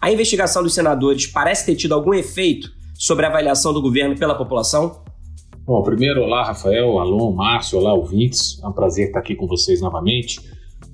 A 0.00 0.10
investigação 0.10 0.62
dos 0.62 0.72
senadores 0.72 1.26
parece 1.26 1.66
ter 1.66 1.74
tido 1.74 1.92
algum 1.92 2.14
efeito 2.14 2.70
sobre 2.94 3.26
a 3.26 3.28
avaliação 3.28 3.72
do 3.72 3.82
governo 3.82 4.16
pela 4.16 4.34
população? 4.34 5.01
Bom, 5.64 5.80
primeiro, 5.84 6.22
olá, 6.22 6.44
Rafael, 6.44 6.98
Alon, 6.98 7.30
Márcio, 7.30 7.78
olá, 7.78 7.94
ouvintes. 7.94 8.60
É 8.60 8.66
um 8.66 8.72
prazer 8.72 9.06
estar 9.06 9.20
aqui 9.20 9.36
com 9.36 9.46
vocês 9.46 9.80
novamente. 9.80 10.40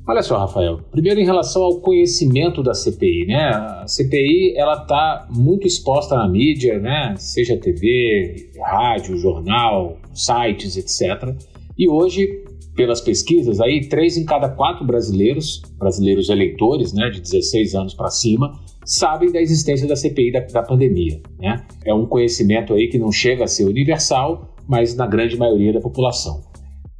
Olha 0.06 0.20
só, 0.20 0.36
Rafael. 0.36 0.80
Primeiro, 0.90 1.18
em 1.18 1.24
relação 1.24 1.62
ao 1.62 1.80
conhecimento 1.80 2.62
da 2.62 2.74
CPI, 2.74 3.24
né? 3.26 3.48
A 3.48 3.86
CPI 3.86 4.54
ela 4.58 4.82
está 4.82 5.26
muito 5.34 5.66
exposta 5.66 6.14
na 6.16 6.28
mídia, 6.28 6.78
né? 6.78 7.14
Seja 7.16 7.56
TV, 7.56 8.50
rádio, 8.60 9.16
jornal, 9.16 9.96
sites, 10.12 10.76
etc. 10.76 11.34
E 11.78 11.88
hoje, 11.88 12.28
pelas 12.76 13.00
pesquisas, 13.00 13.62
aí 13.62 13.88
três 13.88 14.18
em 14.18 14.26
cada 14.26 14.50
quatro 14.50 14.84
brasileiros, 14.84 15.62
brasileiros 15.78 16.28
eleitores, 16.28 16.92
né, 16.92 17.08
de 17.08 17.22
16 17.22 17.74
anos 17.74 17.94
para 17.94 18.10
cima, 18.10 18.52
sabem 18.84 19.32
da 19.32 19.40
existência 19.40 19.88
da 19.88 19.96
CPI 19.96 20.30
da, 20.30 20.40
da 20.40 20.62
pandemia, 20.62 21.22
né? 21.38 21.66
É 21.86 21.94
um 21.94 22.04
conhecimento 22.04 22.74
aí 22.74 22.88
que 22.88 22.98
não 22.98 23.10
chega 23.10 23.44
a 23.44 23.48
ser 23.48 23.64
universal, 23.64 24.57
mas 24.68 24.94
na 24.94 25.06
grande 25.06 25.36
maioria 25.36 25.72
da 25.72 25.80
população. 25.80 26.42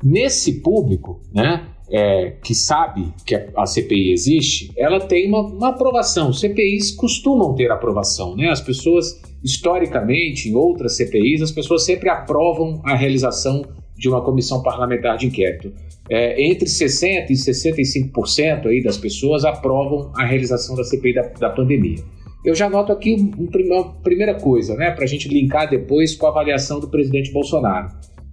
Nesse 0.03 0.61
público, 0.61 1.21
né, 1.35 1.67
é, 1.91 2.37
que 2.43 2.55
sabe 2.55 3.13
que 3.27 3.35
a, 3.35 3.67
CPI 3.67 4.13
existe, 4.13 4.71
ela 4.77 5.01
tem 5.01 5.27
uma, 5.29 5.41
uma, 5.41 5.69
aprovação. 5.69 6.33
CPIs 6.33 6.93
costumam 6.93 7.55
ter 7.55 7.71
aprovação, 7.71 8.37
né? 8.37 8.49
As 8.51 8.61
pessoas, 8.61 9.21
historicamente, 9.43 10.49
em 10.49 10.55
outras 10.55 10.97
CPIs, 10.97 11.43
as 11.43 11.51
pessoas 11.51 11.85
sempre 11.85 12.11
aprovam 12.11 12.81
a 12.85 12.95
realização 12.95 13.65
de 13.97 14.09
uma 14.09 14.23
comissão 14.23 14.63
parlamentar 14.63 15.17
de 15.17 15.27
inquérito. 15.27 15.73
É, 16.11 16.43
entre 16.43 16.67
60% 16.67 17.31
e 17.31 17.35
65% 17.35 18.67
aí 18.67 18.83
das 18.83 18.97
pessoas 18.97 19.45
aprovam 19.45 20.13
a 20.17 20.25
realização 20.25 20.77
da 20.77 20.85
CPI 20.85 21.15
da, 21.15 21.23
da 21.23 21.51
pandemia. 21.51 21.99
Eu 22.45 22.55
já 22.55 22.71
noto 22.71 22.93
aqui 22.93 23.15
uma 23.15 23.93
primeira 23.95 24.35
coisa, 24.35 24.75
né, 24.75 24.91
para 24.91 25.05
a 25.05 25.09
gente 25.09 25.29
linkar 25.29 25.69
depois 25.69 26.15
com 26.15 26.27
a 26.27 26.31
avaliação 26.31 26.79
do 26.79 26.89
presidente 26.89 27.33
Bolsonaro. 27.33 27.89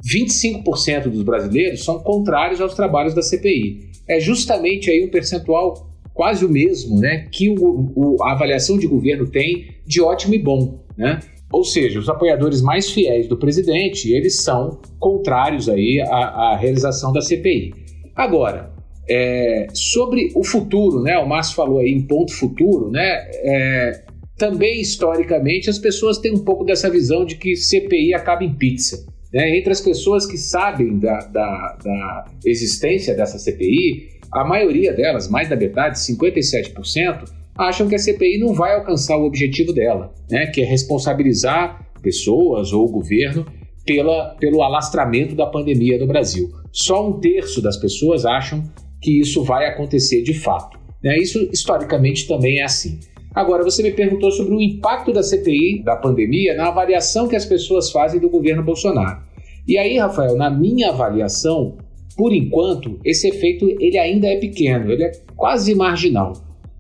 25% 0.06 1.10
dos 1.10 1.24
brasileiros 1.24 1.84
são 1.84 2.00
contrários 2.00 2.62
aos 2.62 2.76
trabalhos 2.76 3.16
da 3.16 3.24
CPI. 3.24 3.90
É 4.08 4.20
justamente 4.20 4.92
aí 4.92 5.04
um 5.04 5.10
percentual 5.10 5.90
quase 6.14 6.46
o 6.46 6.50
mesmo 6.50 7.00
né, 7.00 7.28
que 7.32 7.50
o, 7.50 7.92
o, 7.96 8.24
a 8.24 8.34
avaliação 8.34 8.78
de 8.78 8.88
governo 8.88 9.28
tem 9.28 9.76
de 9.86 10.02
ótimo 10.02 10.36
e 10.36 10.40
bom. 10.40 10.86
Né? 10.96 11.20
Ou 11.52 11.64
seja, 11.64 12.00
os 12.00 12.08
apoiadores 12.08 12.62
mais 12.62 12.90
fiéis 12.92 13.28
do 13.28 13.38
presidente, 13.38 14.12
eles 14.14 14.44
são 14.44 14.80
contrários 15.00 15.68
aí 15.68 16.00
à, 16.02 16.52
à 16.52 16.56
realização 16.56 17.12
da 17.12 17.22
CPI. 17.22 17.74
Agora, 18.16 18.75
é, 19.10 19.68
sobre 19.74 20.32
o 20.36 20.44
futuro, 20.44 21.02
né? 21.02 21.18
O 21.18 21.28
Márcio 21.28 21.56
falou 21.56 21.80
aí 21.80 21.90
em 21.90 22.02
ponto 22.02 22.34
futuro, 22.34 22.90
né? 22.90 23.30
É, 23.34 24.06
também 24.38 24.82
historicamente 24.82 25.70
as 25.70 25.80
pessoas 25.80 26.18
têm 26.18 26.34
um 26.34 26.44
pouco 26.44 26.64
dessa 26.64 26.90
visão 26.90 27.26
de 27.26 27.36
que 27.36 27.56
CPI 27.56 28.14
acaba 28.14 28.44
em 28.44 28.54
pizza. 28.54 29.06
Né? 29.34 29.58
Entre 29.58 29.72
as 29.72 29.82
pessoas 29.82 30.26
que 30.26 30.38
sabem 30.38 31.00
da, 31.00 31.20
da, 31.28 31.78
da 31.84 32.26
existência 32.46 33.16
dessa 33.16 33.40
CPI, 33.40 34.10
a 34.32 34.44
maioria 34.44 34.94
delas, 34.94 35.30
mais 35.30 35.48
da 35.48 35.56
metade, 35.56 35.98
57%, 36.00 37.26
acham 37.58 37.88
que 37.88 37.96
a 37.96 38.00
CPI 38.00 38.40
não 38.40 38.54
vai 38.54 38.76
alcançar 38.76 39.18
o 39.18 39.26
objetivo 39.26 39.72
dela, 39.72 40.14
né? 40.30 40.48
que 40.48 40.62
é 40.62 40.66
responsabilizar 40.66 41.88
pessoas 42.02 42.74
ou 42.74 42.86
o 42.86 42.92
governo 42.92 43.46
pela, 43.86 44.36
pelo 44.40 44.62
alastramento 44.62 45.36
da 45.36 45.46
pandemia 45.46 45.98
no 45.98 46.08
Brasil. 46.08 46.50
Só 46.72 47.08
um 47.08 47.20
terço 47.20 47.62
das 47.62 47.78
pessoas 47.78 48.26
acham 48.26 48.64
que 49.02 49.20
isso 49.20 49.44
vai 49.44 49.66
acontecer 49.68 50.22
de 50.22 50.34
fato. 50.34 50.80
Né? 51.04 51.18
Isso 51.18 51.50
historicamente 51.52 52.28
também 52.28 52.60
é 52.60 52.64
assim. 52.64 53.00
Agora, 53.34 53.64
você 53.64 53.84
me 53.84 53.92
perguntou 53.92 54.32
sobre 54.32 54.56
o 54.56 54.62
impacto 54.62 55.12
da 55.12 55.22
CPI, 55.22 55.84
da 55.84 55.98
pandemia, 55.98 56.56
na 56.56 56.68
avaliação 56.68 57.28
que 57.28 57.36
as 57.36 57.46
pessoas 57.46 57.92
fazem 57.92 58.20
do 58.20 58.30
governo 58.30 58.64
Bolsonaro. 58.64 59.22
E 59.68 59.78
aí, 59.78 59.98
Rafael, 59.98 60.38
na 60.38 60.50
minha 60.50 60.90
avaliação, 60.90 61.78
por 62.16 62.32
enquanto, 62.32 62.98
esse 63.04 63.28
efeito 63.28 63.68
ele 63.80 63.98
ainda 63.98 64.28
é 64.28 64.38
pequeno, 64.38 64.90
ele 64.90 65.04
é 65.04 65.12
quase 65.36 65.76
marginal. 65.76 66.34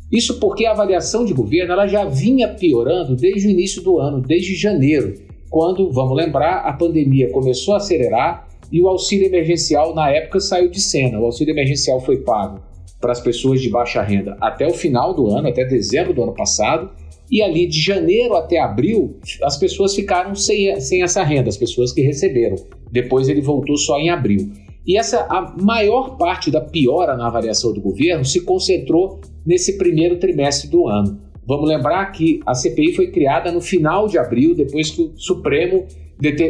Isso 0.09 0.39
porque 0.39 0.65
a 0.65 0.71
avaliação 0.71 1.25
de 1.25 1.33
governo 1.33 1.73
ela 1.73 1.87
já 1.87 2.05
vinha 2.05 2.47
piorando 2.47 3.15
desde 3.15 3.47
o 3.47 3.51
início 3.51 3.81
do 3.81 3.97
ano, 3.99 4.21
desde 4.21 4.55
janeiro, 4.55 5.13
quando, 5.49 5.91
vamos 5.91 6.15
lembrar, 6.15 6.59
a 6.59 6.73
pandemia 6.73 7.31
começou 7.31 7.73
a 7.73 7.77
acelerar 7.77 8.47
e 8.71 8.81
o 8.81 8.87
auxílio 8.87 9.27
emergencial 9.27 9.93
na 9.93 10.09
época 10.09 10.39
saiu 10.39 10.69
de 10.69 10.81
cena. 10.81 11.19
O 11.19 11.25
auxílio 11.25 11.53
emergencial 11.53 11.99
foi 11.99 12.17
pago 12.17 12.61
para 12.99 13.11
as 13.11 13.19
pessoas 13.19 13.61
de 13.61 13.69
baixa 13.69 14.01
renda 14.01 14.37
até 14.41 14.65
o 14.65 14.73
final 14.73 15.13
do 15.13 15.27
ano, 15.27 15.47
até 15.47 15.63
dezembro 15.65 16.13
do 16.13 16.23
ano 16.23 16.33
passado, 16.33 16.89
e 17.29 17.41
ali 17.41 17.67
de 17.67 17.81
janeiro 17.81 18.35
até 18.35 18.59
abril 18.59 19.19
as 19.43 19.57
pessoas 19.57 19.95
ficaram 19.95 20.35
sem, 20.35 20.79
sem 20.79 21.03
essa 21.03 21.23
renda, 21.23 21.49
as 21.49 21.57
pessoas 21.57 21.91
que 21.91 22.01
receberam. 22.01 22.55
Depois 22.91 23.27
ele 23.29 23.41
voltou 23.41 23.77
só 23.77 23.99
em 23.99 24.09
abril. 24.09 24.51
E 24.85 24.97
essa 24.97 25.21
a 25.29 25.55
maior 25.59 26.17
parte 26.17 26.51
da 26.51 26.61
piora 26.61 27.17
na 27.17 27.27
avaliação 27.27 27.73
do 27.73 27.81
governo 27.81 28.23
se 28.23 28.41
concentrou 28.41 29.19
nesse 29.45 29.77
primeiro 29.77 30.17
trimestre 30.17 30.69
do 30.69 30.87
ano. 30.87 31.19
Vamos 31.47 31.69
lembrar 31.69 32.05
que 32.11 32.39
a 32.45 32.53
CPI 32.53 32.93
foi 32.93 33.11
criada 33.11 33.51
no 33.51 33.61
final 33.61 34.07
de 34.07 34.17
abril, 34.17 34.55
depois 34.55 34.89
que 34.89 35.01
o 35.03 35.13
Supremo, 35.15 35.85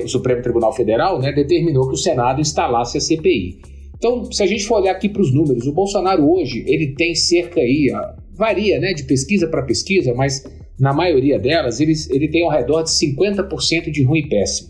o 0.03 0.07
Supremo 0.07 0.41
Tribunal 0.41 0.73
Federal 0.73 1.19
né, 1.19 1.31
determinou 1.31 1.87
que 1.87 1.95
o 1.95 1.97
Senado 1.97 2.41
instalasse 2.41 2.97
a 2.97 3.01
CPI. 3.01 3.59
Então, 3.97 4.31
se 4.31 4.43
a 4.43 4.45
gente 4.45 4.65
for 4.65 4.81
olhar 4.81 4.91
aqui 4.91 5.09
para 5.09 5.21
os 5.21 5.33
números, 5.33 5.65
o 5.65 5.73
Bolsonaro 5.73 6.29
hoje 6.29 6.63
ele 6.67 6.93
tem 6.95 7.15
cerca 7.15 7.59
aí, 7.59 7.91
varia 8.33 8.79
né, 8.79 8.93
de 8.93 9.03
pesquisa 9.03 9.47
para 9.47 9.63
pesquisa, 9.63 10.13
mas 10.13 10.43
na 10.79 10.93
maioria 10.93 11.39
delas 11.39 11.79
ele, 11.79 11.93
ele 12.09 12.27
tem 12.27 12.43
ao 12.43 12.51
redor 12.51 12.83
de 12.83 12.89
50% 12.89 13.89
de 13.89 14.03
ruim 14.03 14.19
e 14.19 14.29
péssimo. 14.29 14.69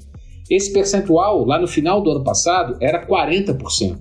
Esse 0.49 0.71
percentual, 0.71 1.43
lá 1.43 1.59
no 1.59 1.67
final 1.67 2.01
do 2.01 2.11
ano 2.11 2.23
passado, 2.23 2.77
era 2.79 3.05
40%. 3.05 3.97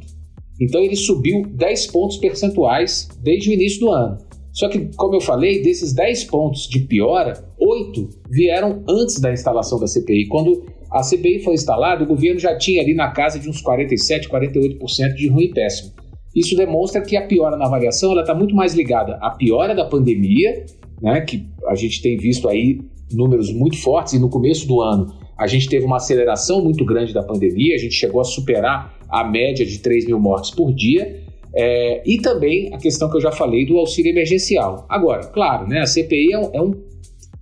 Então 0.61 0.83
ele 0.83 0.95
subiu 0.95 1.43
10 1.47 1.87
pontos 1.89 2.19
percentuais 2.19 3.09
desde 3.23 3.51
o 3.51 3.53
início 3.53 3.81
do 3.81 3.91
ano. 3.91 4.19
Só 4.53 4.69
que, 4.69 4.89
como 4.97 5.17
eu 5.17 5.21
falei, 5.21 5.63
desses 5.63 5.93
10 5.93 6.25
pontos 6.25 6.69
de 6.69 6.81
piora, 6.81 7.45
8 7.59 8.09
vieram 8.31 8.85
antes 8.89 9.19
da 9.19 9.33
instalação 9.33 9.81
da 9.81 9.89
CPI. 9.89 10.29
Quando 10.29 10.65
a 10.95 11.03
CPI 11.03 11.41
foi 11.41 11.55
instalada, 11.55 12.05
o 12.05 12.07
governo 12.07 12.39
já 12.39 12.57
tinha 12.57 12.81
ali 12.81 12.95
na 12.95 13.11
casa 13.11 13.37
de 13.41 13.49
uns 13.49 13.61
47, 13.61 14.29
48% 14.29 15.15
de 15.15 15.29
ruim 15.29 15.47
e 15.47 15.51
péssimo. 15.53 15.93
Isso 16.33 16.57
demonstra 16.57 17.03
que 17.03 17.17
a 17.17 17.27
piora 17.27 17.57
na 17.57 17.67
avaliação 17.67 18.17
está 18.19 18.33
muito 18.33 18.55
mais 18.55 18.75
ligada 18.75 19.19
à 19.21 19.31
piora 19.31 19.75
da 19.75 19.85
pandemia, 19.85 20.65
né, 21.03 21.21
que 21.23 21.47
a 21.67 21.75
gente 21.75 22.01
tem 22.01 22.17
visto 22.17 22.49
aí 22.49 22.81
números 23.13 23.53
muito 23.53 23.77
fortes, 23.77 24.13
e 24.13 24.21
no 24.21 24.31
começo 24.31 24.69
do 24.69 24.81
ano 24.81 25.13
a 25.37 25.49
gente 25.49 25.69
teve 25.69 25.85
uma 25.85 25.97
aceleração 25.97 26.63
muito 26.63 26.85
grande 26.85 27.13
da 27.13 27.25
pandemia, 27.25 27.75
a 27.75 27.79
gente 27.79 27.95
chegou 27.95 28.21
a 28.21 28.25
superar 28.25 28.97
a 29.09 29.25
média 29.25 29.67
de 29.67 29.81
3 29.81 30.07
mil 30.07 30.21
mortes 30.21 30.53
por 30.53 30.73
dia, 30.73 31.25
é, 31.57 32.03
e 32.07 32.19
também 32.19 32.73
a 32.73 32.79
questão 32.79 33.11
que 33.11 33.17
eu 33.17 33.21
já 33.21 33.33
falei 33.33 33.67
do 33.67 33.79
auxílio 33.79 34.11
emergencial. 34.11 34.87
Agora, 34.89 35.27
claro, 35.27 35.67
né, 35.67 35.81
a 35.81 35.87
CPI 35.87 36.35
é 36.35 36.39
um, 36.39 36.51
é 36.53 36.63
um 36.63 36.73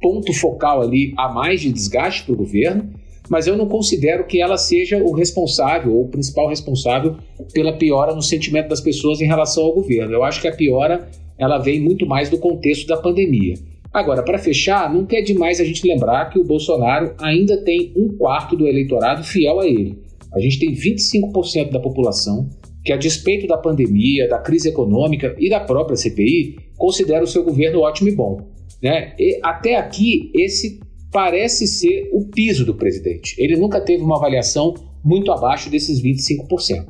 ponto 0.01 0.33
focal 0.33 0.81
ali 0.81 1.13
a 1.19 1.29
mais 1.29 1.61
de 1.61 1.71
desgaste 1.71 2.25
para 2.25 2.33
o 2.33 2.37
governo, 2.37 3.02
mas 3.29 3.47
eu 3.47 3.57
não 3.57 3.69
considero 3.69 4.27
que 4.27 4.41
ela 4.41 4.57
seja 4.57 4.99
o 4.99 5.13
responsável 5.13 5.95
ou 5.95 6.05
o 6.05 6.09
principal 6.09 6.49
responsável 6.49 7.17
pela 7.53 7.73
piora 7.73 8.15
no 8.15 8.23
sentimento 8.23 8.69
das 8.69 8.81
pessoas 8.81 9.21
em 9.21 9.27
relação 9.27 9.65
ao 9.65 9.75
governo. 9.75 10.13
Eu 10.13 10.25
acho 10.25 10.41
que 10.41 10.49
a 10.49 10.55
piora 10.55 11.09
ela 11.39 11.59
vem 11.59 11.81
muito 11.81 12.07
mais 12.07 12.29
do 12.29 12.39
contexto 12.39 12.87
da 12.87 12.97
pandemia. 12.97 13.55
Agora, 13.93 14.23
para 14.23 14.39
fechar, 14.39 14.93
não 14.93 15.05
quer 15.05 15.21
demais 15.21 15.61
a 15.61 15.65
gente 15.65 15.87
lembrar 15.87 16.31
que 16.31 16.39
o 16.39 16.45
Bolsonaro 16.45 17.15
ainda 17.19 17.59
tem 17.59 17.93
um 17.95 18.17
quarto 18.17 18.57
do 18.57 18.67
eleitorado 18.67 19.23
fiel 19.23 19.61
a 19.61 19.67
ele. 19.67 19.99
A 20.35 20.41
gente 20.41 20.59
tem 20.59 20.73
25% 20.73 21.71
da 21.71 21.79
população 21.79 22.49
que, 22.83 22.93
a 22.93 22.97
despeito 22.97 23.47
da 23.47 23.59
pandemia, 23.59 24.29
da 24.29 24.39
crise 24.39 24.71
econômica 24.71 25.37
e 25.39 25.51
da 25.51 25.61
própria 25.61 25.97
CPI, 25.97 26.57
considera 26.77 27.23
o 27.23 27.27
seu 27.27 27.45
governo 27.45 27.81
ótimo 27.81 28.09
e 28.09 28.15
bom. 28.15 28.41
Né? 28.83 29.15
E 29.19 29.39
até 29.43 29.77
aqui, 29.77 30.31
esse 30.35 30.81
parece 31.13 31.67
ser 31.67 32.09
o 32.11 32.25
piso 32.25 32.65
do 32.65 32.75
presidente. 32.75 33.35
Ele 33.39 33.55
nunca 33.57 33.81
teve 33.81 34.03
uma 34.03 34.17
avaliação 34.17 34.75
muito 35.05 35.31
abaixo 35.31 35.69
desses 35.69 36.03
25%. 36.03 36.87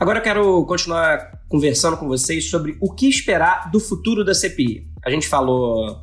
Agora 0.00 0.18
eu 0.18 0.22
quero 0.22 0.64
continuar 0.64 1.42
conversando 1.48 1.96
com 1.96 2.08
vocês 2.08 2.48
sobre 2.48 2.76
o 2.80 2.92
que 2.92 3.08
esperar 3.08 3.70
do 3.70 3.78
futuro 3.78 4.24
da 4.24 4.34
CPI. 4.34 4.86
A 5.04 5.10
gente 5.10 5.28
falou 5.28 5.98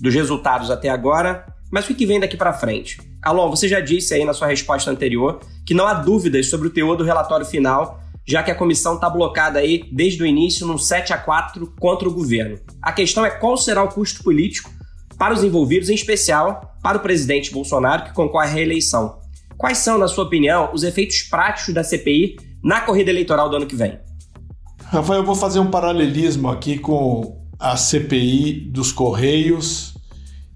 dos 0.00 0.14
resultados 0.14 0.70
até 0.70 0.88
agora, 0.88 1.46
mas 1.72 1.88
o 1.88 1.94
que 1.94 2.06
vem 2.06 2.20
daqui 2.20 2.36
para 2.36 2.52
frente? 2.52 2.98
Alon, 3.22 3.48
você 3.48 3.66
já 3.68 3.80
disse 3.80 4.12
aí 4.12 4.24
na 4.24 4.34
sua 4.34 4.48
resposta 4.48 4.90
anterior 4.90 5.40
que 5.66 5.74
não 5.74 5.86
há 5.86 5.94
dúvidas 5.94 6.50
sobre 6.50 6.68
o 6.68 6.70
teor 6.70 6.96
do 6.96 7.04
relatório 7.04 7.46
final, 7.46 8.00
já 8.26 8.42
que 8.42 8.50
a 8.50 8.54
comissão 8.54 8.96
está 8.96 9.08
blocada 9.08 9.58
aí 9.58 9.88
desde 9.92 10.22
o 10.22 10.26
início 10.26 10.66
num 10.66 10.78
7 10.78 11.12
a 11.12 11.18
4 11.18 11.74
contra 11.78 12.08
o 12.08 12.12
governo. 12.12 12.58
A 12.82 12.92
questão 12.92 13.24
é 13.24 13.30
qual 13.30 13.56
será 13.56 13.82
o 13.82 13.88
custo 13.88 14.22
político 14.22 14.70
para 15.18 15.32
os 15.32 15.42
envolvidos, 15.42 15.88
em 15.88 15.94
especial 15.94 16.73
para 16.84 16.98
o 16.98 17.00
presidente 17.00 17.50
Bolsonaro, 17.50 18.04
que 18.04 18.12
concorre 18.12 18.46
à 18.46 18.50
reeleição. 18.50 19.16
Quais 19.56 19.78
são, 19.78 19.96
na 19.96 20.06
sua 20.06 20.24
opinião, 20.24 20.68
os 20.74 20.82
efeitos 20.82 21.22
práticos 21.22 21.72
da 21.72 21.82
CPI 21.82 22.36
na 22.62 22.82
corrida 22.82 23.10
eleitoral 23.10 23.48
do 23.48 23.56
ano 23.56 23.66
que 23.66 23.74
vem? 23.74 23.98
Rafael, 24.84 25.20
eu 25.20 25.24
vou 25.24 25.34
fazer 25.34 25.60
um 25.60 25.70
paralelismo 25.70 26.50
aqui 26.50 26.78
com 26.78 27.42
a 27.58 27.74
CPI 27.74 28.68
dos 28.70 28.92
Correios 28.92 29.94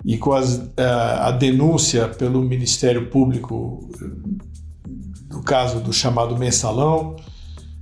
e 0.05 0.19
com 0.19 0.35
as, 0.35 0.59
a, 0.59 0.63
eh, 0.77 1.19
a 1.29 1.31
denúncia 1.31 2.07
pelo 2.09 2.43
Ministério 2.43 3.09
Público 3.09 3.89
do 5.31 5.43
caso 5.43 5.81
do 5.81 5.95
chamado 5.95 6.37
mensalão, 6.37 7.17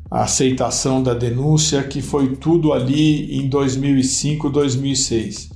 a 0.09 0.23
aceitação 0.23 1.03
da 1.03 1.15
denúncia, 1.15 1.83
que 1.83 2.01
foi 2.01 2.37
tudo 2.37 2.73
ali 2.73 3.41
em 3.41 3.49
2005, 3.49 4.49
2006. 4.51 5.51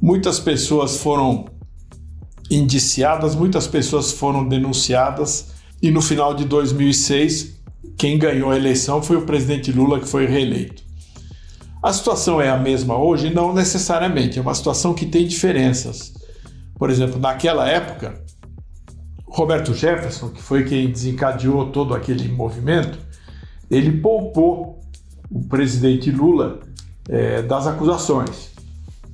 Muitas 0.00 0.38
pessoas 0.38 0.98
foram 0.98 1.46
indiciadas, 2.54 3.34
muitas 3.34 3.66
pessoas 3.66 4.12
foram 4.12 4.46
denunciadas 4.46 5.52
e 5.82 5.90
no 5.90 6.00
final 6.00 6.34
de 6.34 6.44
2006 6.44 7.54
quem 7.96 8.18
ganhou 8.18 8.50
a 8.50 8.56
eleição 8.56 9.02
foi 9.02 9.16
o 9.16 9.22
presidente 9.22 9.70
Lula 9.70 10.00
que 10.00 10.08
foi 10.08 10.26
reeleito. 10.26 10.82
A 11.82 11.92
situação 11.92 12.40
é 12.40 12.48
a 12.48 12.56
mesma 12.56 12.96
hoje? 12.96 13.32
Não 13.32 13.52
necessariamente, 13.52 14.38
é 14.38 14.42
uma 14.42 14.54
situação 14.54 14.94
que 14.94 15.04
tem 15.04 15.26
diferenças. 15.26 16.14
Por 16.78 16.90
exemplo, 16.90 17.20
naquela 17.20 17.68
época, 17.68 18.24
Roberto 19.26 19.74
Jefferson, 19.74 20.30
que 20.30 20.40
foi 20.40 20.64
quem 20.64 20.90
desencadeou 20.90 21.70
todo 21.70 21.94
aquele 21.94 22.28
movimento, 22.28 22.98
ele 23.70 24.00
poupou 24.00 24.80
o 25.30 25.44
presidente 25.44 26.10
Lula 26.10 26.60
é, 27.08 27.42
das 27.42 27.66
acusações. 27.66 28.53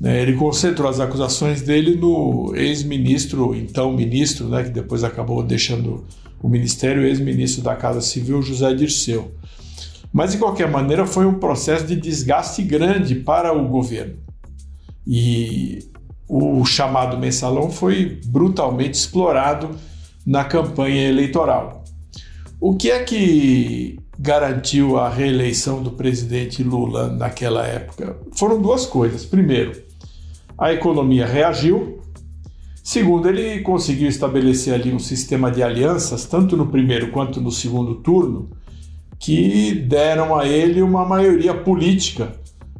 Né? 0.00 0.23
Ele 0.23 0.33
concentrou 0.33 0.88
as 0.88 0.99
acusações 0.99 1.61
dele 1.61 1.95
no 1.95 2.54
ex-ministro, 2.57 3.54
então 3.54 3.92
ministro, 3.92 4.49
né, 4.49 4.64
que 4.64 4.71
depois 4.71 5.04
acabou 5.04 5.42
deixando 5.42 6.04
o 6.42 6.49
ministério, 6.49 7.04
ex-ministro 7.04 7.62
da 7.62 7.76
Casa 7.76 8.00
Civil, 8.00 8.40
José 8.40 8.73
Dirceu. 8.73 9.30
Mas, 10.12 10.33
de 10.33 10.38
qualquer 10.38 10.69
maneira, 10.69 11.07
foi 11.07 11.26
um 11.26 11.35
processo 11.35 11.87
de 11.87 11.95
desgaste 11.95 12.62
grande 12.62 13.14
para 13.14 13.52
o 13.52 13.69
governo. 13.69 14.14
E 15.07 15.85
o 16.26 16.64
chamado 16.64 17.19
mensalão 17.19 17.71
foi 17.71 18.21
brutalmente 18.26 18.97
explorado 18.99 19.71
na 20.26 20.45
campanha 20.45 21.09
eleitoral. 21.09 21.85
O 22.61 22.76
que 22.76 22.90
é 22.90 23.02
que 23.04 23.99
garantiu 24.19 24.99
a 24.99 25.09
reeleição 25.09 25.83
do 25.83 25.92
presidente 25.92 26.62
Lula 26.62 27.09
naquela 27.09 27.66
época? 27.66 28.16
Foram 28.33 28.61
duas 28.61 28.87
coisas. 28.87 29.25
Primeiro, 29.25 29.90
a 30.61 30.75
economia 30.75 31.25
reagiu. 31.25 31.99
Segundo, 32.85 33.29
ele 33.29 33.61
conseguiu 33.61 34.09
estabelecer 34.09 34.75
ali 34.75 34.93
um 34.93 34.99
sistema 34.99 35.50
de 35.50 35.62
alianças, 35.62 36.26
tanto 36.26 36.55
no 36.55 36.67
primeiro 36.67 37.11
quanto 37.11 37.40
no 37.40 37.50
segundo 37.50 37.95
turno, 37.97 38.50
que 39.19 39.75
deram 39.75 40.38
a 40.38 40.47
ele 40.47 40.83
uma 40.83 41.07
maioria 41.07 41.55
política 41.55 42.33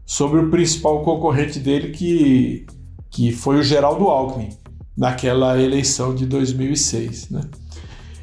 sobre 0.05 0.41
o 0.41 0.51
principal 0.51 1.03
concorrente 1.03 1.59
dele, 1.59 1.91
que, 1.91 2.67
que 3.11 3.33
foi 3.33 3.59
o 3.59 3.63
Geraldo 3.63 4.09
Alckmin, 4.09 4.51
naquela 4.97 5.59
eleição 5.61 6.15
de 6.15 6.27
2006. 6.27 7.31
Né? 7.31 7.41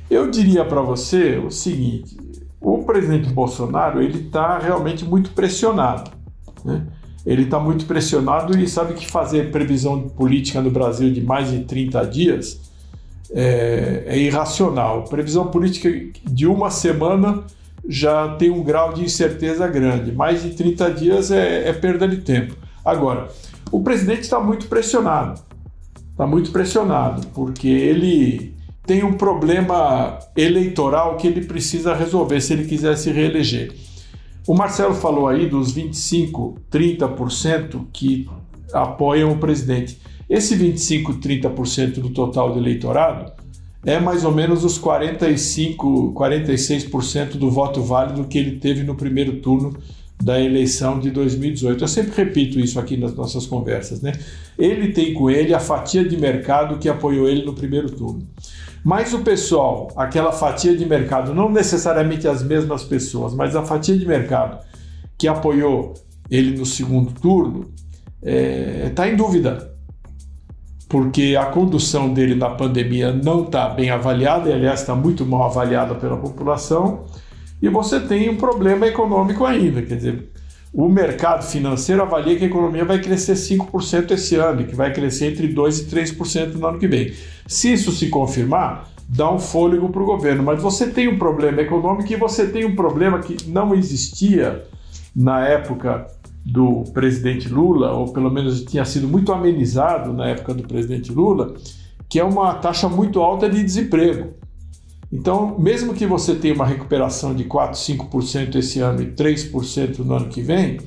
Eu 0.09 0.29
diria 0.29 0.65
para 0.65 0.81
você 0.81 1.37
o 1.37 1.49
seguinte: 1.49 2.17
o 2.61 2.83
presidente 2.83 3.29
Bolsonaro 3.29 4.01
ele 4.01 4.25
está 4.25 4.59
realmente 4.59 5.03
muito 5.05 5.31
pressionado. 5.31 6.11
Né? 6.63 6.85
Ele 7.25 7.43
está 7.43 7.59
muito 7.59 7.85
pressionado 7.85 8.57
e 8.57 8.67
sabe 8.67 8.93
que 8.93 9.07
fazer 9.07 9.51
previsão 9.51 10.07
política 10.09 10.61
no 10.61 10.71
Brasil 10.71 11.11
de 11.11 11.21
mais 11.21 11.51
de 11.51 11.65
30 11.65 12.05
dias 12.05 12.59
é, 13.31 14.03
é 14.07 14.17
irracional. 14.17 15.03
Previsão 15.05 15.47
política 15.47 15.89
de 16.25 16.47
uma 16.47 16.69
semana 16.69 17.43
já 17.87 18.35
tem 18.35 18.49
um 18.49 18.63
grau 18.63 18.93
de 18.93 19.03
incerteza 19.03 19.67
grande, 19.67 20.11
mais 20.11 20.43
de 20.43 20.51
30 20.51 20.91
dias 20.91 21.31
é, 21.31 21.69
é 21.69 21.73
perda 21.73 22.07
de 22.07 22.17
tempo. 22.17 22.55
Agora, 22.83 23.29
o 23.71 23.81
presidente 23.81 24.21
está 24.21 24.39
muito 24.39 24.67
pressionado, 24.67 25.41
está 26.11 26.25
muito 26.25 26.51
pressionado, 26.51 27.25
porque 27.27 27.67
ele 27.67 28.53
tem 28.85 29.03
um 29.03 29.13
problema 29.13 30.17
eleitoral 30.35 31.17
que 31.17 31.27
ele 31.27 31.41
precisa 31.41 31.93
resolver 31.93 32.39
se 32.39 32.53
ele 32.53 32.65
quiser 32.65 32.95
se 32.97 33.11
reeleger. 33.11 33.73
O 34.47 34.53
Marcelo 34.53 34.93
falou 34.93 35.27
aí 35.27 35.49
dos 35.49 35.73
25, 35.73 36.55
30% 36.71 37.85
que 37.91 38.29
apoiam 38.73 39.33
o 39.33 39.37
presidente. 39.37 39.99
Esse 40.29 40.55
25, 40.55 41.15
30% 41.15 41.99
do 41.99 42.11
total 42.11 42.53
do 42.53 42.59
eleitorado 42.59 43.29
é 43.85 43.99
mais 43.99 44.23
ou 44.23 44.31
menos 44.31 44.63
os 44.63 44.77
45, 44.77 46.13
46% 46.13 47.31
do 47.31 47.51
voto 47.51 47.81
válido 47.81 48.23
que 48.23 48.37
ele 48.37 48.57
teve 48.57 48.83
no 48.83 48.95
primeiro 48.95 49.41
turno 49.41 49.75
da 50.21 50.39
eleição 50.39 50.99
de 50.99 51.11
2018. 51.11 51.83
Eu 51.83 51.87
sempre 51.87 52.11
repito 52.15 52.59
isso 52.59 52.79
aqui 52.79 52.97
nas 52.97 53.13
nossas 53.13 53.45
conversas, 53.45 54.01
né? 54.01 54.13
Ele 54.57 54.91
tem 54.91 55.13
com 55.13 55.29
ele 55.29 55.53
a 55.53 55.59
fatia 55.59 56.03
de 56.03 56.17
mercado 56.17 56.77
que 56.79 56.89
apoiou 56.89 57.29
ele 57.29 57.45
no 57.45 57.53
primeiro 57.53 57.89
turno. 57.89 58.27
Mas 58.83 59.13
o 59.13 59.19
pessoal, 59.19 59.91
aquela 59.95 60.31
fatia 60.31 60.75
de 60.75 60.85
mercado, 60.85 61.33
não 61.33 61.51
necessariamente 61.51 62.27
as 62.27 62.43
mesmas 62.43 62.83
pessoas, 62.83 63.33
mas 63.33 63.55
a 63.55 63.63
fatia 63.63 63.97
de 63.97 64.05
mercado 64.05 64.59
que 65.17 65.27
apoiou 65.27 65.93
ele 66.29 66.57
no 66.57 66.65
segundo 66.65 67.11
turno, 67.11 67.65
está 68.21 68.85
é, 68.85 68.89
tá 68.89 69.07
em 69.07 69.15
dúvida. 69.15 69.73
Porque 70.87 71.35
a 71.37 71.47
condução 71.47 72.13
dele 72.13 72.33
na 72.33 72.49
pandemia 72.51 73.11
não 73.11 73.43
está 73.43 73.67
bem 73.69 73.89
avaliada, 73.89 74.49
e 74.49 74.53
aliás 74.53 74.81
está 74.81 74.95
muito 74.95 75.25
mal 75.25 75.43
avaliada 75.43 75.95
pela 75.95 76.17
população, 76.17 77.05
e 77.61 77.69
você 77.69 77.99
tem 77.99 78.29
um 78.29 78.37
problema 78.37 78.87
econômico 78.87 79.45
ainda. 79.45 79.81
Quer 79.81 79.95
dizer, 79.95 80.29
o 80.73 80.87
mercado 80.87 81.43
financeiro 81.43 82.01
avalia 82.01 82.35
que 82.35 82.43
a 82.43 82.47
economia 82.47 82.85
vai 82.85 83.01
crescer 83.01 83.33
5% 83.33 84.11
esse 84.11 84.35
ano, 84.35 84.61
e 84.61 84.65
que 84.65 84.75
vai 84.75 84.93
crescer 84.93 85.31
entre 85.31 85.53
2% 85.53 85.81
e 85.81 85.85
3% 85.85 86.53
no 86.53 86.67
ano 86.67 86.79
que 86.79 86.87
vem. 86.87 87.13
Se 87.47 87.71
isso 87.73 87.91
se 87.91 88.09
confirmar, 88.09 88.89
dá 89.07 89.31
um 89.31 89.39
fôlego 89.39 89.89
para 89.89 90.03
o 90.03 90.05
governo. 90.05 90.43
Mas 90.43 90.61
você 90.61 90.87
tem 90.87 91.07
um 91.07 91.17
problema 91.17 91.61
econômico 91.61 92.11
e 92.11 92.15
você 92.15 92.47
tem 92.47 92.65
um 92.65 92.75
problema 92.75 93.19
que 93.19 93.49
não 93.49 93.73
existia 93.73 94.63
na 95.15 95.47
época 95.47 96.07
do 96.45 96.83
presidente 96.93 97.49
Lula, 97.49 97.91
ou 97.91 98.13
pelo 98.13 98.29
menos 98.29 98.63
tinha 98.63 98.85
sido 98.85 99.07
muito 99.07 99.33
amenizado 99.33 100.13
na 100.13 100.27
época 100.27 100.53
do 100.53 100.63
presidente 100.63 101.11
Lula, 101.11 101.55
que 102.07 102.19
é 102.19 102.23
uma 102.23 102.53
taxa 102.55 102.87
muito 102.87 103.19
alta 103.21 103.49
de 103.49 103.63
desemprego. 103.63 104.33
Então, 105.11 105.57
mesmo 105.57 105.93
que 105.93 106.05
você 106.05 106.35
tenha 106.35 106.53
uma 106.53 106.65
recuperação 106.65 107.33
de 107.33 107.45
4, 107.45 107.79
5% 107.79 108.55
esse 108.55 108.79
ano 108.79 109.01
e 109.01 109.11
3% 109.11 109.99
no 109.99 110.13
ano 110.15 110.29
que 110.29 110.41
vem, 110.41 110.79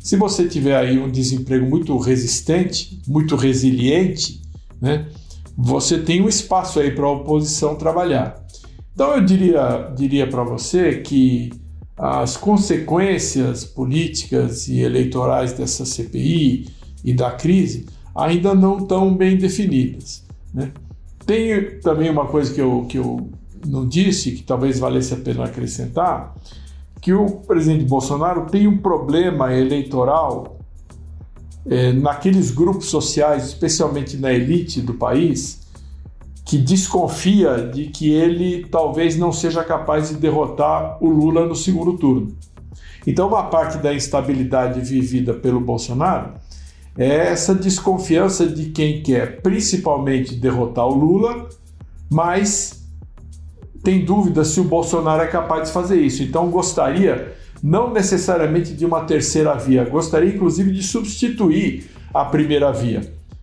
se 0.00 0.16
você 0.16 0.48
tiver 0.48 0.76
aí 0.76 0.98
um 0.98 1.10
desemprego 1.10 1.66
muito 1.66 1.96
resistente, 1.98 3.00
muito 3.06 3.36
resiliente, 3.36 4.40
né, 4.80 5.06
você 5.56 5.98
tem 5.98 6.22
um 6.22 6.28
espaço 6.28 6.80
aí 6.80 6.90
para 6.92 7.04
a 7.04 7.10
oposição 7.10 7.74
trabalhar. 7.74 8.42
Então 8.94 9.14
eu 9.14 9.24
diria, 9.24 9.92
diria 9.96 10.26
para 10.26 10.42
você 10.42 11.00
que 11.00 11.52
as 11.96 12.36
consequências 12.36 13.64
políticas 13.64 14.68
e 14.68 14.80
eleitorais 14.80 15.52
dessa 15.52 15.84
CPI 15.84 16.68
e 17.04 17.12
da 17.12 17.32
crise 17.32 17.86
ainda 18.14 18.54
não 18.54 18.78
estão 18.78 19.14
bem 19.14 19.36
definidas. 19.36 20.24
Né? 20.54 20.72
Tem 21.26 21.78
também 21.80 22.08
uma 22.08 22.26
coisa 22.26 22.54
que 22.54 22.60
eu, 22.60 22.86
que 22.88 22.98
eu 22.98 23.28
não 23.66 23.86
disse, 23.86 24.32
que 24.32 24.42
talvez 24.42 24.78
valesse 24.78 25.14
a 25.14 25.16
pena 25.16 25.44
acrescentar, 25.44 26.34
que 27.00 27.12
o 27.12 27.26
presidente 27.26 27.84
Bolsonaro 27.84 28.46
tem 28.46 28.66
um 28.66 28.78
problema 28.78 29.52
eleitoral 29.54 30.58
é, 31.66 31.92
naqueles 31.92 32.50
grupos 32.50 32.86
sociais, 32.86 33.46
especialmente 33.46 34.16
na 34.16 34.32
elite 34.32 34.80
do 34.80 34.94
país, 34.94 35.60
que 36.44 36.56
desconfia 36.56 37.58
de 37.58 37.88
que 37.88 38.10
ele 38.10 38.66
talvez 38.70 39.16
não 39.16 39.30
seja 39.30 39.62
capaz 39.62 40.08
de 40.08 40.14
derrotar 40.16 40.96
o 41.02 41.08
Lula 41.08 41.46
no 41.46 41.54
segundo 41.54 41.98
turno. 41.98 42.34
Então, 43.06 43.28
uma 43.28 43.44
parte 43.44 43.78
da 43.78 43.94
instabilidade 43.94 44.80
vivida 44.80 45.34
pelo 45.34 45.60
Bolsonaro 45.60 46.32
é 46.96 47.28
essa 47.28 47.54
desconfiança 47.54 48.46
de 48.46 48.70
quem 48.70 49.02
quer 49.02 49.40
principalmente 49.40 50.34
derrotar 50.34 50.86
o 50.86 50.94
Lula, 50.94 51.48
mas 52.10 52.77
tem 53.88 54.04
dúvida 54.04 54.44
se 54.44 54.60
o 54.60 54.64
Bolsonaro 54.64 55.22
é 55.22 55.26
capaz 55.26 55.68
de 55.68 55.72
fazer 55.72 55.98
isso. 55.98 56.22
Então, 56.22 56.50
gostaria 56.50 57.32
não 57.62 57.90
necessariamente 57.90 58.74
de 58.74 58.84
uma 58.84 59.00
terceira 59.04 59.54
via, 59.54 59.82
gostaria 59.82 60.28
inclusive 60.28 60.70
de 60.70 60.82
substituir 60.82 61.90
a 62.12 62.22
primeira 62.26 62.70
via, 62.70 63.00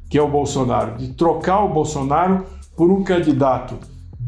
que 0.07 0.19
é 0.19 0.21
o 0.21 0.29
Bolsonaro, 0.29 0.99
de 0.99 1.13
trocar 1.13 1.63
o 1.63 1.73
Bolsonaro 1.73 2.45
por 2.77 2.91
um 2.91 3.03
candidato 3.03 3.79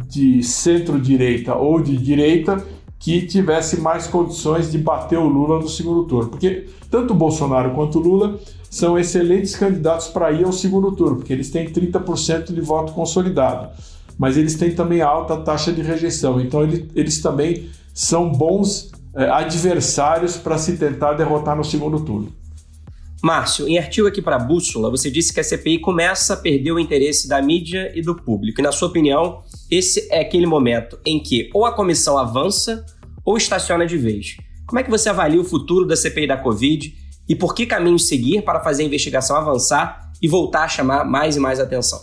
de 0.10 0.41
centro-direita 0.41 1.53
ou 1.53 1.80
de 1.80 1.95
direita 1.95 2.65
que 2.97 3.21
tivesse 3.27 3.80
mais 3.80 4.08
condições 4.08 4.71
de 4.71 4.80
bater 4.80 5.19
o 5.19 5.27
Lula 5.27 5.60
no 5.60 5.69
segundo 5.69 6.06
turno. 6.06 6.32
Porque 6.32 6.65
tanto 6.89 7.13
o 7.13 7.15
Bolsonaro 7.15 7.75
quanto 7.75 7.99
o 7.99 8.01
Lula 8.01 8.39
são 8.71 8.97
excelentes 8.97 9.56
candidatos 9.56 10.08
para 10.08 10.32
ir 10.32 10.45
ao 10.45 10.51
segundo 10.51 10.91
turno, 10.93 11.17
porque 11.17 11.32
eles 11.32 11.51
têm 11.51 11.69
30% 11.69 12.51
de 12.51 12.60
voto 12.60 12.91
consolidado. 12.93 13.69
Mas 14.17 14.38
eles 14.38 14.56
têm 14.56 14.73
também 14.73 15.01
alta 15.01 15.38
taxa 15.38 15.71
de 15.71 15.82
rejeição. 15.82 16.39
Então 16.41 16.63
eles, 16.63 16.86
eles 16.95 17.21
também 17.21 17.69
são 17.93 18.32
bons 18.32 18.91
é, 19.15 19.30
adversários 19.30 20.38
para 20.38 20.58
se 20.58 20.77
tentar 20.77 21.13
derrotar 21.13 21.56
no 21.56 21.63
segundo 21.63 21.99
turno. 21.99 22.32
Márcio, 23.23 23.67
em 23.67 23.80
artigo 23.80 24.08
aqui 24.08 24.21
para 24.21 24.36
a 24.36 24.39
Bússola, 24.39 24.91
você 24.91 25.10
disse 25.10 25.34
que 25.34 25.39
a 25.39 25.43
CPI 25.43 25.80
começa 25.80 26.36
a 26.36 26.38
perder 26.38 26.71
o 26.71 26.80
interesse 26.80 27.27
da 27.27 27.41
mídia 27.41 27.91
e 27.95 28.01
do 28.01 28.15
público. 28.15 28.62
E, 28.62 28.63
na 28.63 28.71
sua 28.71 28.88
opinião, 28.88 29.41
esse 29.71 30.08
é 30.12 30.21
aquele 30.21 30.45
momento 30.45 30.99
em 31.06 31.19
que 31.19 31.49
ou 31.53 31.65
a 31.65 31.73
comissão 31.73 32.17
avança 32.17 32.86
ou 33.25 33.36
estaciona 33.36 33.88
de 33.88 33.97
vez. 33.97 34.38
Como 34.67 34.80
é 34.80 34.84
que 34.84 34.89
você 34.89 35.10
avalia 35.10 35.41
o 35.41 35.43
futuro 35.43 35.86
da 35.86 35.95
CPI 35.95 36.27
da 36.27 36.38
Covid 36.38 36.95
e 37.27 37.36
por 37.36 37.56
que 37.56 37.65
caminho 37.65 37.97
seguir 37.97 38.43
para 38.43 38.63
fazer 38.63 38.84
a 38.84 38.86
investigação 38.86 39.36
avançar 39.36 40.12
e 40.21 40.27
voltar 40.27 40.63
a 40.63 40.67
chamar 40.67 41.03
mais 41.03 41.36
e 41.36 41.39
mais 41.39 41.60
atenção? 41.60 41.99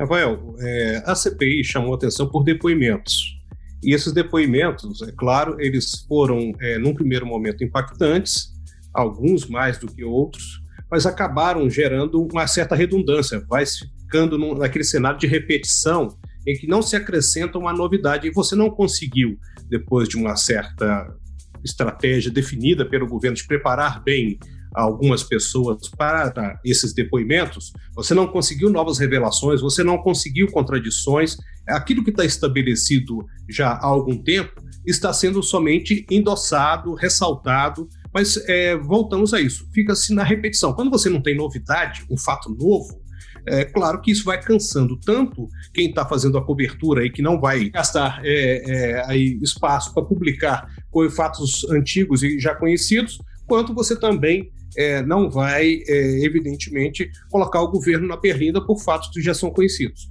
Rafael, 0.00 0.54
é, 0.60 1.02
a 1.04 1.14
CPI 1.14 1.64
chamou 1.64 1.94
atenção 1.94 2.28
por 2.28 2.44
depoimentos. 2.44 3.36
E 3.82 3.94
esses 3.94 4.12
depoimentos, 4.12 5.02
é 5.02 5.12
claro, 5.12 5.56
eles 5.60 6.04
foram, 6.08 6.52
é, 6.60 6.78
num 6.78 6.94
primeiro 6.94 7.26
momento, 7.26 7.64
impactantes, 7.64 8.52
alguns 8.92 9.46
mais 9.46 9.78
do 9.78 9.86
que 9.86 10.04
outros, 10.04 10.60
mas 10.90 11.06
acabaram 11.06 11.68
gerando 11.68 12.26
uma 12.32 12.46
certa 12.46 12.74
redundância, 12.74 13.44
vai 13.48 13.64
ficando 13.66 14.38
num, 14.38 14.54
naquele 14.54 14.84
cenário 14.84 15.18
de 15.18 15.26
repetição 15.26 16.16
em 16.46 16.56
que 16.56 16.66
não 16.66 16.80
se 16.80 16.96
acrescenta 16.96 17.58
uma 17.58 17.72
novidade 17.72 18.26
e 18.26 18.32
você 18.32 18.56
não 18.56 18.70
conseguiu, 18.70 19.38
depois 19.68 20.08
de 20.08 20.16
uma 20.16 20.34
certa 20.34 21.14
estratégia 21.62 22.30
definida 22.30 22.88
pelo 22.88 23.06
governo 23.06 23.36
de 23.36 23.46
preparar 23.46 24.02
bem 24.02 24.38
algumas 24.74 25.22
pessoas 25.22 25.88
para 25.88 26.60
esses 26.64 26.92
depoimentos, 26.92 27.72
você 27.94 28.14
não 28.14 28.26
conseguiu 28.26 28.70
novas 28.70 28.98
revelações, 28.98 29.60
você 29.60 29.82
não 29.82 29.98
conseguiu 29.98 30.50
contradições. 30.50 31.36
Aquilo 31.68 32.04
que 32.04 32.10
está 32.10 32.24
estabelecido 32.24 33.26
já 33.48 33.70
há 33.70 33.86
algum 33.86 34.16
tempo 34.16 34.62
está 34.86 35.12
sendo 35.12 35.42
somente 35.42 36.06
endossado, 36.10 36.94
ressaltado, 36.94 37.88
mas 38.12 38.36
é, 38.48 38.76
voltamos 38.76 39.34
a 39.34 39.40
isso, 39.40 39.68
fica-se 39.72 40.14
na 40.14 40.22
repetição. 40.22 40.72
Quando 40.72 40.90
você 40.90 41.10
não 41.10 41.20
tem 41.20 41.36
novidade, 41.36 42.06
um 42.10 42.16
fato 42.16 42.48
novo, 42.50 43.02
é 43.46 43.64
claro 43.64 44.00
que 44.00 44.10
isso 44.10 44.24
vai 44.24 44.40
cansando 44.40 44.96
tanto 44.96 45.48
quem 45.72 45.88
está 45.88 46.04
fazendo 46.04 46.38
a 46.38 46.44
cobertura 46.44 47.04
e 47.04 47.10
que 47.10 47.22
não 47.22 47.40
vai 47.40 47.68
gastar 47.70 48.20
é, 48.24 48.62
é, 48.66 49.04
aí 49.06 49.38
espaço 49.42 49.92
para 49.94 50.02
publicar 50.04 50.68
com 50.90 51.08
fatos 51.10 51.64
antigos 51.70 52.22
e 52.22 52.38
já 52.38 52.54
conhecidos, 52.54 53.18
quanto 53.46 53.74
você 53.74 53.98
também 53.98 54.50
é, 54.78 55.02
não 55.02 55.28
vai, 55.28 55.82
é, 55.88 56.24
evidentemente, 56.24 57.10
colocar 57.28 57.60
o 57.60 57.70
governo 57.70 58.06
na 58.06 58.16
berlinda 58.16 58.64
por 58.64 58.78
fatos 58.78 59.10
que 59.12 59.20
já 59.20 59.34
são 59.34 59.50
conhecidos. 59.50 60.08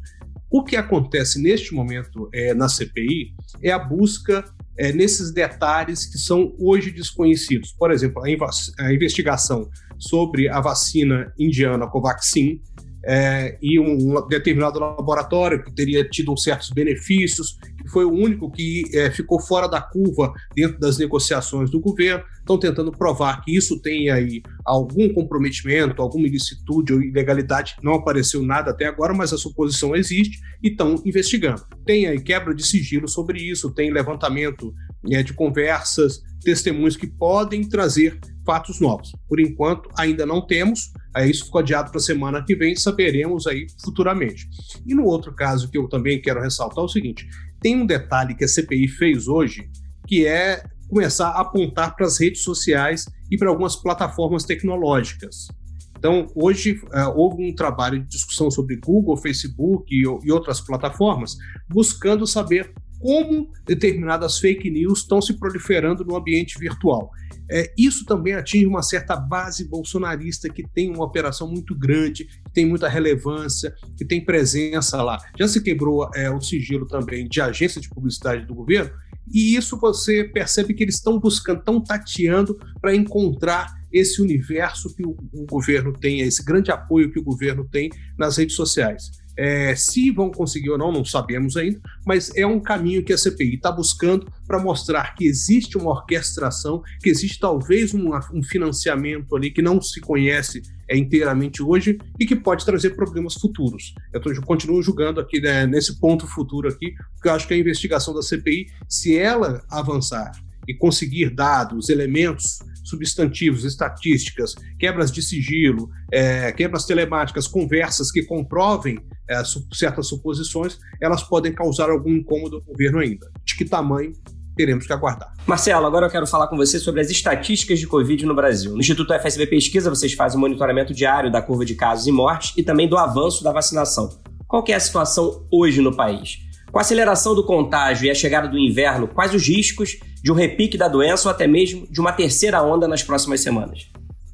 O 0.52 0.64
que 0.64 0.76
acontece 0.76 1.42
neste 1.42 1.74
momento 1.74 2.30
é, 2.34 2.54
na 2.54 2.68
CPI 2.68 3.34
é 3.64 3.72
a 3.72 3.80
busca 3.80 4.44
é, 4.78 4.92
nesses 4.92 5.32
detalhes 5.32 6.06
que 6.06 6.18
são 6.18 6.54
hoje 6.60 6.92
desconhecidos. 6.92 7.72
Por 7.72 7.92
exemplo, 7.92 8.22
a, 8.22 8.84
a 8.86 8.94
investigação 8.94 9.70
sobre 9.98 10.50
a 10.50 10.60
vacina 10.60 11.34
indiana 11.40 11.88
Covaxin, 11.88 12.62
é, 13.06 13.58
e 13.62 13.80
um, 13.80 14.28
determinado 14.28 14.80
laboratório 14.80 15.64
que 15.64 15.74
teria 15.74 16.08
tido 16.08 16.38
certos 16.38 16.70
benefícios, 16.70 17.58
que 17.82 17.90
foi 17.90 18.06
o 18.06 18.12
único 18.12 18.52
que 18.52 18.84
é, 18.94 19.10
ficou 19.12 19.40
fora 19.40 19.68
da 19.68 19.82
curva 19.82 20.34
dentro 20.56 20.80
das 20.80 20.98
negociações 20.98 21.70
do 21.70 21.80
governo. 21.80 22.24
Estão 22.40 22.58
tentando 22.58 22.92
provar 22.92 23.42
que 23.42 23.56
isso 23.56 23.82
tem 23.82 24.10
aí 24.10 24.42
algum 24.66 25.14
comprometimento, 25.14 26.02
alguma 26.02 26.28
ilicitude 26.28 26.94
ou 26.94 27.02
ilegalidade. 27.02 27.76
Não 27.84 27.94
apareceu 27.94 28.42
nada 28.42 28.72
até 28.72 28.86
agora, 28.86 29.14
mas 29.14 29.34
a 29.34 29.38
suposição 29.38 29.96
existe 29.96 30.40
e 30.62 30.70
estão 30.70 31.02
investigando. 31.06 31.64
Tem 31.86 32.08
aí 32.08 32.22
quebra 32.22 32.54
de 32.54 32.66
sigilo 32.66 33.08
sobre 33.08 33.40
isso, 33.40 33.74
tem 33.74 33.92
levantamento 33.92 34.74
é, 35.12 35.24
de 35.24 35.34
conversas, 35.34 36.22
testemunhos 36.44 36.96
que 36.96 37.08
podem 37.08 37.68
trazer 37.68 38.20
fatos 38.48 38.80
novos. 38.80 39.12
Por 39.28 39.42
enquanto, 39.42 39.90
ainda 39.98 40.26
não 40.26 40.40
temos, 40.40 40.94
aí 41.14 41.30
isso 41.30 41.46
ficou 41.46 41.60
adiado 41.60 41.92
para 41.92 42.00
a 42.00 42.04
semana 42.04 42.42
que 42.42 42.56
vem, 42.56 42.78
saberemos 42.78 43.46
aí 43.46 43.68
futuramente. 43.84 44.48
E 44.86 44.96
no 44.96 45.04
outro 45.04 45.36
caso 45.36 45.70
que 45.70 45.78
eu 45.78 45.90
também 45.90 46.22
quero 46.22 46.42
ressaltar 46.42 46.82
é 46.82 46.86
o 46.86 46.90
seguinte: 46.90 47.28
tem 47.60 47.76
um 47.76 47.86
detalhe 47.86 48.34
que 48.34 48.46
a 48.46 48.48
CPI 48.48 48.88
fez 48.88 49.28
hoje, 49.28 49.70
que 50.08 50.26
é 50.26 50.64
começar 50.88 51.28
a 51.32 51.42
apontar 51.42 51.94
para 51.94 52.06
as 52.06 52.18
redes 52.18 52.42
sociais 52.42 53.06
e 53.30 53.38
para 53.38 53.50
algumas 53.50 53.76
plataformas 53.76 54.46
tecnológicas. 54.46 55.50
Então, 55.98 56.28
hoje 56.34 56.74
uh, 56.74 57.12
houve 57.16 57.44
um 57.44 57.54
trabalho 57.54 58.00
de 58.00 58.08
discussão 58.08 58.50
sobre 58.50 58.78
Google, 58.78 59.18
Facebook 59.18 59.94
e, 59.94 60.04
e 60.04 60.32
outras 60.32 60.62
plataformas, 60.62 61.36
buscando 61.68 62.26
saber 62.26 62.72
como 63.00 63.52
determinadas 63.66 64.40
fake 64.40 64.70
news 64.70 65.00
estão 65.00 65.22
se 65.22 65.34
proliferando 65.34 66.06
no 66.06 66.16
ambiente 66.16 66.58
virtual. 66.60 67.12
É, 67.50 67.72
isso 67.78 68.06
também 68.06 68.34
atinge 68.34 68.66
uma 68.66 68.84
certa 68.84 69.16
base 69.16 69.68
bolsonarista 69.68 70.50
que 70.50 70.64
tem 70.64 70.90
uma 70.90 71.06
operação 71.06 71.48
muito 71.50 71.74
grande, 71.74 72.26
que 72.26 72.54
tem 72.54 72.66
muita 72.66 72.90
relevância, 72.90 73.74
que 73.98 74.06
tem 74.06 74.24
presença 74.24 75.02
lá. 75.02 75.18
Já 75.38 75.48
se 75.48 75.62
quebrou 75.62 76.10
é, 76.14 76.30
o 76.30 76.42
sigilo 76.42 76.86
também 76.86 77.28
de 77.28 77.40
agência 77.40 77.80
de 77.80 77.90
publicidade 77.90 78.46
do 78.46 78.54
governo, 78.54 78.92
e 79.32 79.56
isso 79.56 79.78
você 79.78 80.24
percebe 80.24 80.74
que 80.74 80.84
eles 80.84 80.96
estão 80.96 81.20
buscando, 81.20 81.60
estão 81.60 81.82
tateando 81.82 82.58
para 82.82 82.96
encontrar 82.96 83.76
esse 83.92 84.22
universo 84.22 84.94
que 84.96 85.06
o, 85.06 85.16
o 85.34 85.46
governo 85.46 85.94
tem, 85.94 86.22
esse 86.22 86.44
grande 86.44 86.72
apoio 86.72 87.12
que 87.12 87.20
o 87.20 87.24
governo 87.24 87.66
tem 87.66 87.90
nas 88.18 88.38
redes 88.38 88.56
sociais. 88.56 89.12
É, 89.38 89.76
se 89.76 90.10
vão 90.12 90.32
conseguir 90.32 90.72
ou 90.72 90.78
não, 90.78 90.92
não 90.92 91.06
sabemos 91.06 91.56
ainda, 91.56 91.80
mas 92.06 92.32
é 92.36 92.46
um 92.46 92.60
caminho 92.60 93.04
que 93.04 93.14
a 93.14 93.18
CPI 93.18 93.56
está 93.56 93.72
buscando 93.72 94.28
para 94.48 94.60
mostrar 94.60 95.14
que 95.16 95.26
existe 95.26 95.78
uma 95.78 95.92
orquestração, 95.92 96.82
que 97.02 97.10
existe 97.10 97.40
talvez 97.40 97.94
um, 97.94 98.10
um 98.34 98.42
financiamento 98.42 99.36
ali 99.36 99.52
que 99.52 99.62
não 99.62 99.82
se 99.82 100.02
conhece 100.02 100.62
é, 100.90 100.98
inteiramente 100.98 101.62
hoje 101.62 101.98
e 102.20 102.26
que 102.26 102.36
pode 102.36 102.66
trazer 102.66 102.92
problemas 102.92 103.36
futuros. 103.36 103.94
Eu, 104.14 104.22
tô, 104.22 104.32
eu 104.32 104.42
continuo 104.42 104.82
julgando 104.82 105.20
aqui 105.20 105.40
né, 105.40 105.68
nesse 105.68 106.00
ponto 106.00 106.26
futuro 106.26 106.68
aqui, 106.70 106.94
porque 107.14 107.30
eu 107.30 107.34
acho 107.34 107.48
que 107.48 107.54
a 107.54 107.58
investigação 107.58 108.14
da 108.14 108.22
CPI, 108.22 108.68
se 108.88 109.18
ela 109.18 109.64
avançar 109.70 110.32
e 110.68 110.74
conseguir 110.74 111.30
dados, 111.30 111.90
elementos 111.90 112.60
substantivos, 112.88 113.66
estatísticas, 113.66 114.56
quebras 114.80 115.12
de 115.12 115.22
sigilo, 115.22 115.90
é, 116.12 116.52
quebras 116.52 116.86
telemáticas, 116.86 117.48
conversas 117.48 118.12
que 118.12 118.24
comprovem 118.24 119.00
é, 119.30 119.42
certas 119.74 120.08
suposições, 120.08 120.80
elas 121.02 121.24
podem 121.24 121.54
causar 121.54 121.90
algum 121.90 122.14
incômodo 122.14 122.58
ao 122.58 122.62
governo 122.62 123.00
ainda. 123.00 123.30
De 123.44 123.56
que 123.56 123.66
tamanho 123.66 124.14
teremos 124.56 124.88
que 124.88 124.94
aguardar. 124.94 125.34
Marcelo, 125.46 125.86
agora 125.86 126.08
eu 126.08 126.10
quero 126.10 126.26
falar 126.26 126.48
com 126.48 126.58
você 126.58 126.80
sobre 126.80 127.00
as 127.00 127.12
estatísticas 127.12 127.80
de 127.80 127.86
Covid 127.86 128.26
no 128.26 128.34
Brasil. 128.34 128.72
No 128.72 128.80
Instituto 128.80 129.14
FSB 129.14 129.46
Pesquisa, 129.48 129.90
vocês 129.90 130.14
fazem 130.14 130.38
um 130.38 130.42
monitoramento 130.42 130.94
diário 130.94 131.32
da 131.32 131.42
curva 131.42 131.64
de 131.64 131.76
casos 131.76 132.08
e 132.08 132.12
mortes 132.12 132.54
e 132.58 132.64
também 132.64 132.88
do 132.88 132.98
avanço 132.98 133.44
da 133.44 133.52
vacinação. 133.52 134.10
Qual 134.48 134.64
é 134.68 134.74
a 134.74 134.80
situação 134.80 135.46
hoje 135.52 135.82
no 135.82 135.96
país? 135.96 136.40
Com 136.72 136.80
a 136.80 136.82
aceleração 136.82 137.36
do 137.36 137.46
contágio 137.46 138.08
e 138.08 138.10
a 138.10 138.16
chegada 138.16 138.48
do 138.48 138.58
inverno, 138.58 139.08
quais 139.08 139.34
os 139.34 139.48
riscos 139.48 139.98
de 140.24 140.32
um 140.32 140.36
repique 140.36 140.78
da 140.78 140.88
doença 140.88 141.28
ou 141.28 141.34
até 141.34 141.48
mesmo 141.48 141.88
de 141.90 142.00
uma 142.00 142.12
terceira 142.12 142.62
onda 142.64 142.88
nas 142.88 143.04
próximas 143.04 143.42
semanas? 143.42 143.88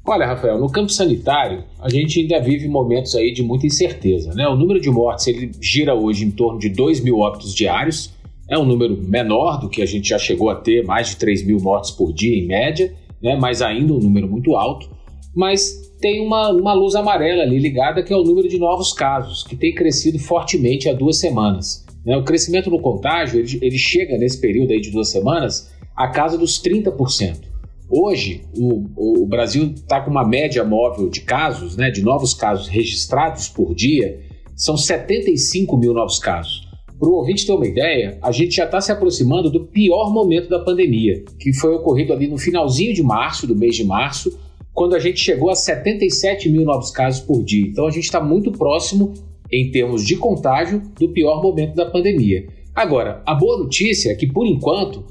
Olha, 0.06 0.26
Rafael, 0.26 0.58
no 0.58 0.70
campo 0.70 0.92
sanitário, 0.92 1.64
a 1.80 1.88
gente 1.88 2.20
ainda 2.20 2.38
vive 2.38 2.68
momentos 2.68 3.14
aí 3.14 3.32
de 3.32 3.42
muita 3.42 3.66
incerteza. 3.66 4.34
Né? 4.34 4.46
O 4.46 4.54
número 4.54 4.78
de 4.78 4.90
mortes 4.90 5.26
ele 5.26 5.50
gira 5.62 5.94
hoje 5.94 6.26
em 6.26 6.30
torno 6.30 6.58
de 6.58 6.68
2 6.68 7.00
mil 7.00 7.20
óbitos 7.20 7.54
diários. 7.54 8.12
É 8.50 8.58
um 8.58 8.66
número 8.66 9.02
menor 9.02 9.58
do 9.58 9.70
que 9.70 9.80
a 9.80 9.86
gente 9.86 10.10
já 10.10 10.18
chegou 10.18 10.50
a 10.50 10.56
ter, 10.56 10.84
mais 10.84 11.08
de 11.08 11.16
3 11.16 11.46
mil 11.46 11.58
mortes 11.58 11.90
por 11.90 12.12
dia 12.12 12.36
em 12.36 12.46
média, 12.46 12.92
né? 13.22 13.34
mas 13.40 13.62
ainda 13.62 13.94
um 13.94 13.98
número 13.98 14.28
muito 14.28 14.54
alto. 14.56 14.90
Mas 15.34 15.72
tem 16.02 16.20
uma, 16.20 16.50
uma 16.50 16.74
luz 16.74 16.94
amarela 16.94 17.42
ali 17.42 17.58
ligada, 17.58 18.02
que 18.02 18.12
é 18.12 18.16
o 18.16 18.22
número 18.22 18.46
de 18.46 18.58
novos 18.58 18.92
casos, 18.92 19.42
que 19.42 19.56
tem 19.56 19.74
crescido 19.74 20.18
fortemente 20.18 20.86
há 20.86 20.92
duas 20.92 21.18
semanas. 21.18 21.82
Né? 22.04 22.14
O 22.14 22.22
crescimento 22.22 22.70
no 22.70 22.78
contágio 22.78 23.40
ele, 23.40 23.58
ele 23.62 23.78
chega 23.78 24.18
nesse 24.18 24.38
período 24.38 24.72
aí 24.72 24.80
de 24.82 24.90
duas 24.90 25.10
semanas 25.10 25.72
a 25.96 26.08
casa 26.08 26.36
dos 26.36 26.60
30%. 26.60 27.54
Hoje, 27.88 28.42
o, 28.56 29.22
o 29.22 29.26
Brasil 29.26 29.72
está 29.74 30.00
com 30.00 30.10
uma 30.10 30.26
média 30.26 30.64
móvel 30.64 31.08
de 31.08 31.20
casos, 31.20 31.76
né, 31.76 31.90
de 31.90 32.02
novos 32.02 32.34
casos 32.34 32.66
registrados 32.66 33.48
por 33.48 33.74
dia, 33.74 34.20
são 34.56 34.76
75 34.76 35.76
mil 35.76 35.92
novos 35.92 36.18
casos. 36.18 36.68
Para 36.98 37.08
o 37.08 37.14
ouvinte 37.14 37.44
ter 37.44 37.52
uma 37.52 37.66
ideia, 37.66 38.18
a 38.22 38.32
gente 38.32 38.56
já 38.56 38.64
está 38.64 38.80
se 38.80 38.90
aproximando 38.90 39.50
do 39.50 39.66
pior 39.66 40.12
momento 40.12 40.48
da 40.48 40.60
pandemia, 40.60 41.24
que 41.38 41.52
foi 41.52 41.74
ocorrido 41.74 42.12
ali 42.12 42.26
no 42.26 42.38
finalzinho 42.38 42.94
de 42.94 43.02
março, 43.02 43.46
do 43.46 43.54
mês 43.54 43.76
de 43.76 43.84
março, 43.84 44.38
quando 44.72 44.94
a 44.94 44.98
gente 44.98 45.20
chegou 45.20 45.50
a 45.50 45.54
77 45.54 46.48
mil 46.48 46.64
novos 46.64 46.90
casos 46.90 47.20
por 47.20 47.42
dia. 47.44 47.66
Então 47.66 47.86
a 47.86 47.90
gente 47.90 48.04
está 48.04 48.20
muito 48.20 48.50
próximo, 48.50 49.12
em 49.52 49.70
termos 49.70 50.04
de 50.04 50.16
contágio, 50.16 50.82
do 50.98 51.08
pior 51.10 51.42
momento 51.42 51.74
da 51.74 51.86
pandemia. 51.86 52.46
Agora, 52.74 53.22
a 53.24 53.34
boa 53.34 53.58
notícia 53.58 54.10
é 54.10 54.14
que, 54.14 54.26
por 54.26 54.46
enquanto, 54.46 55.04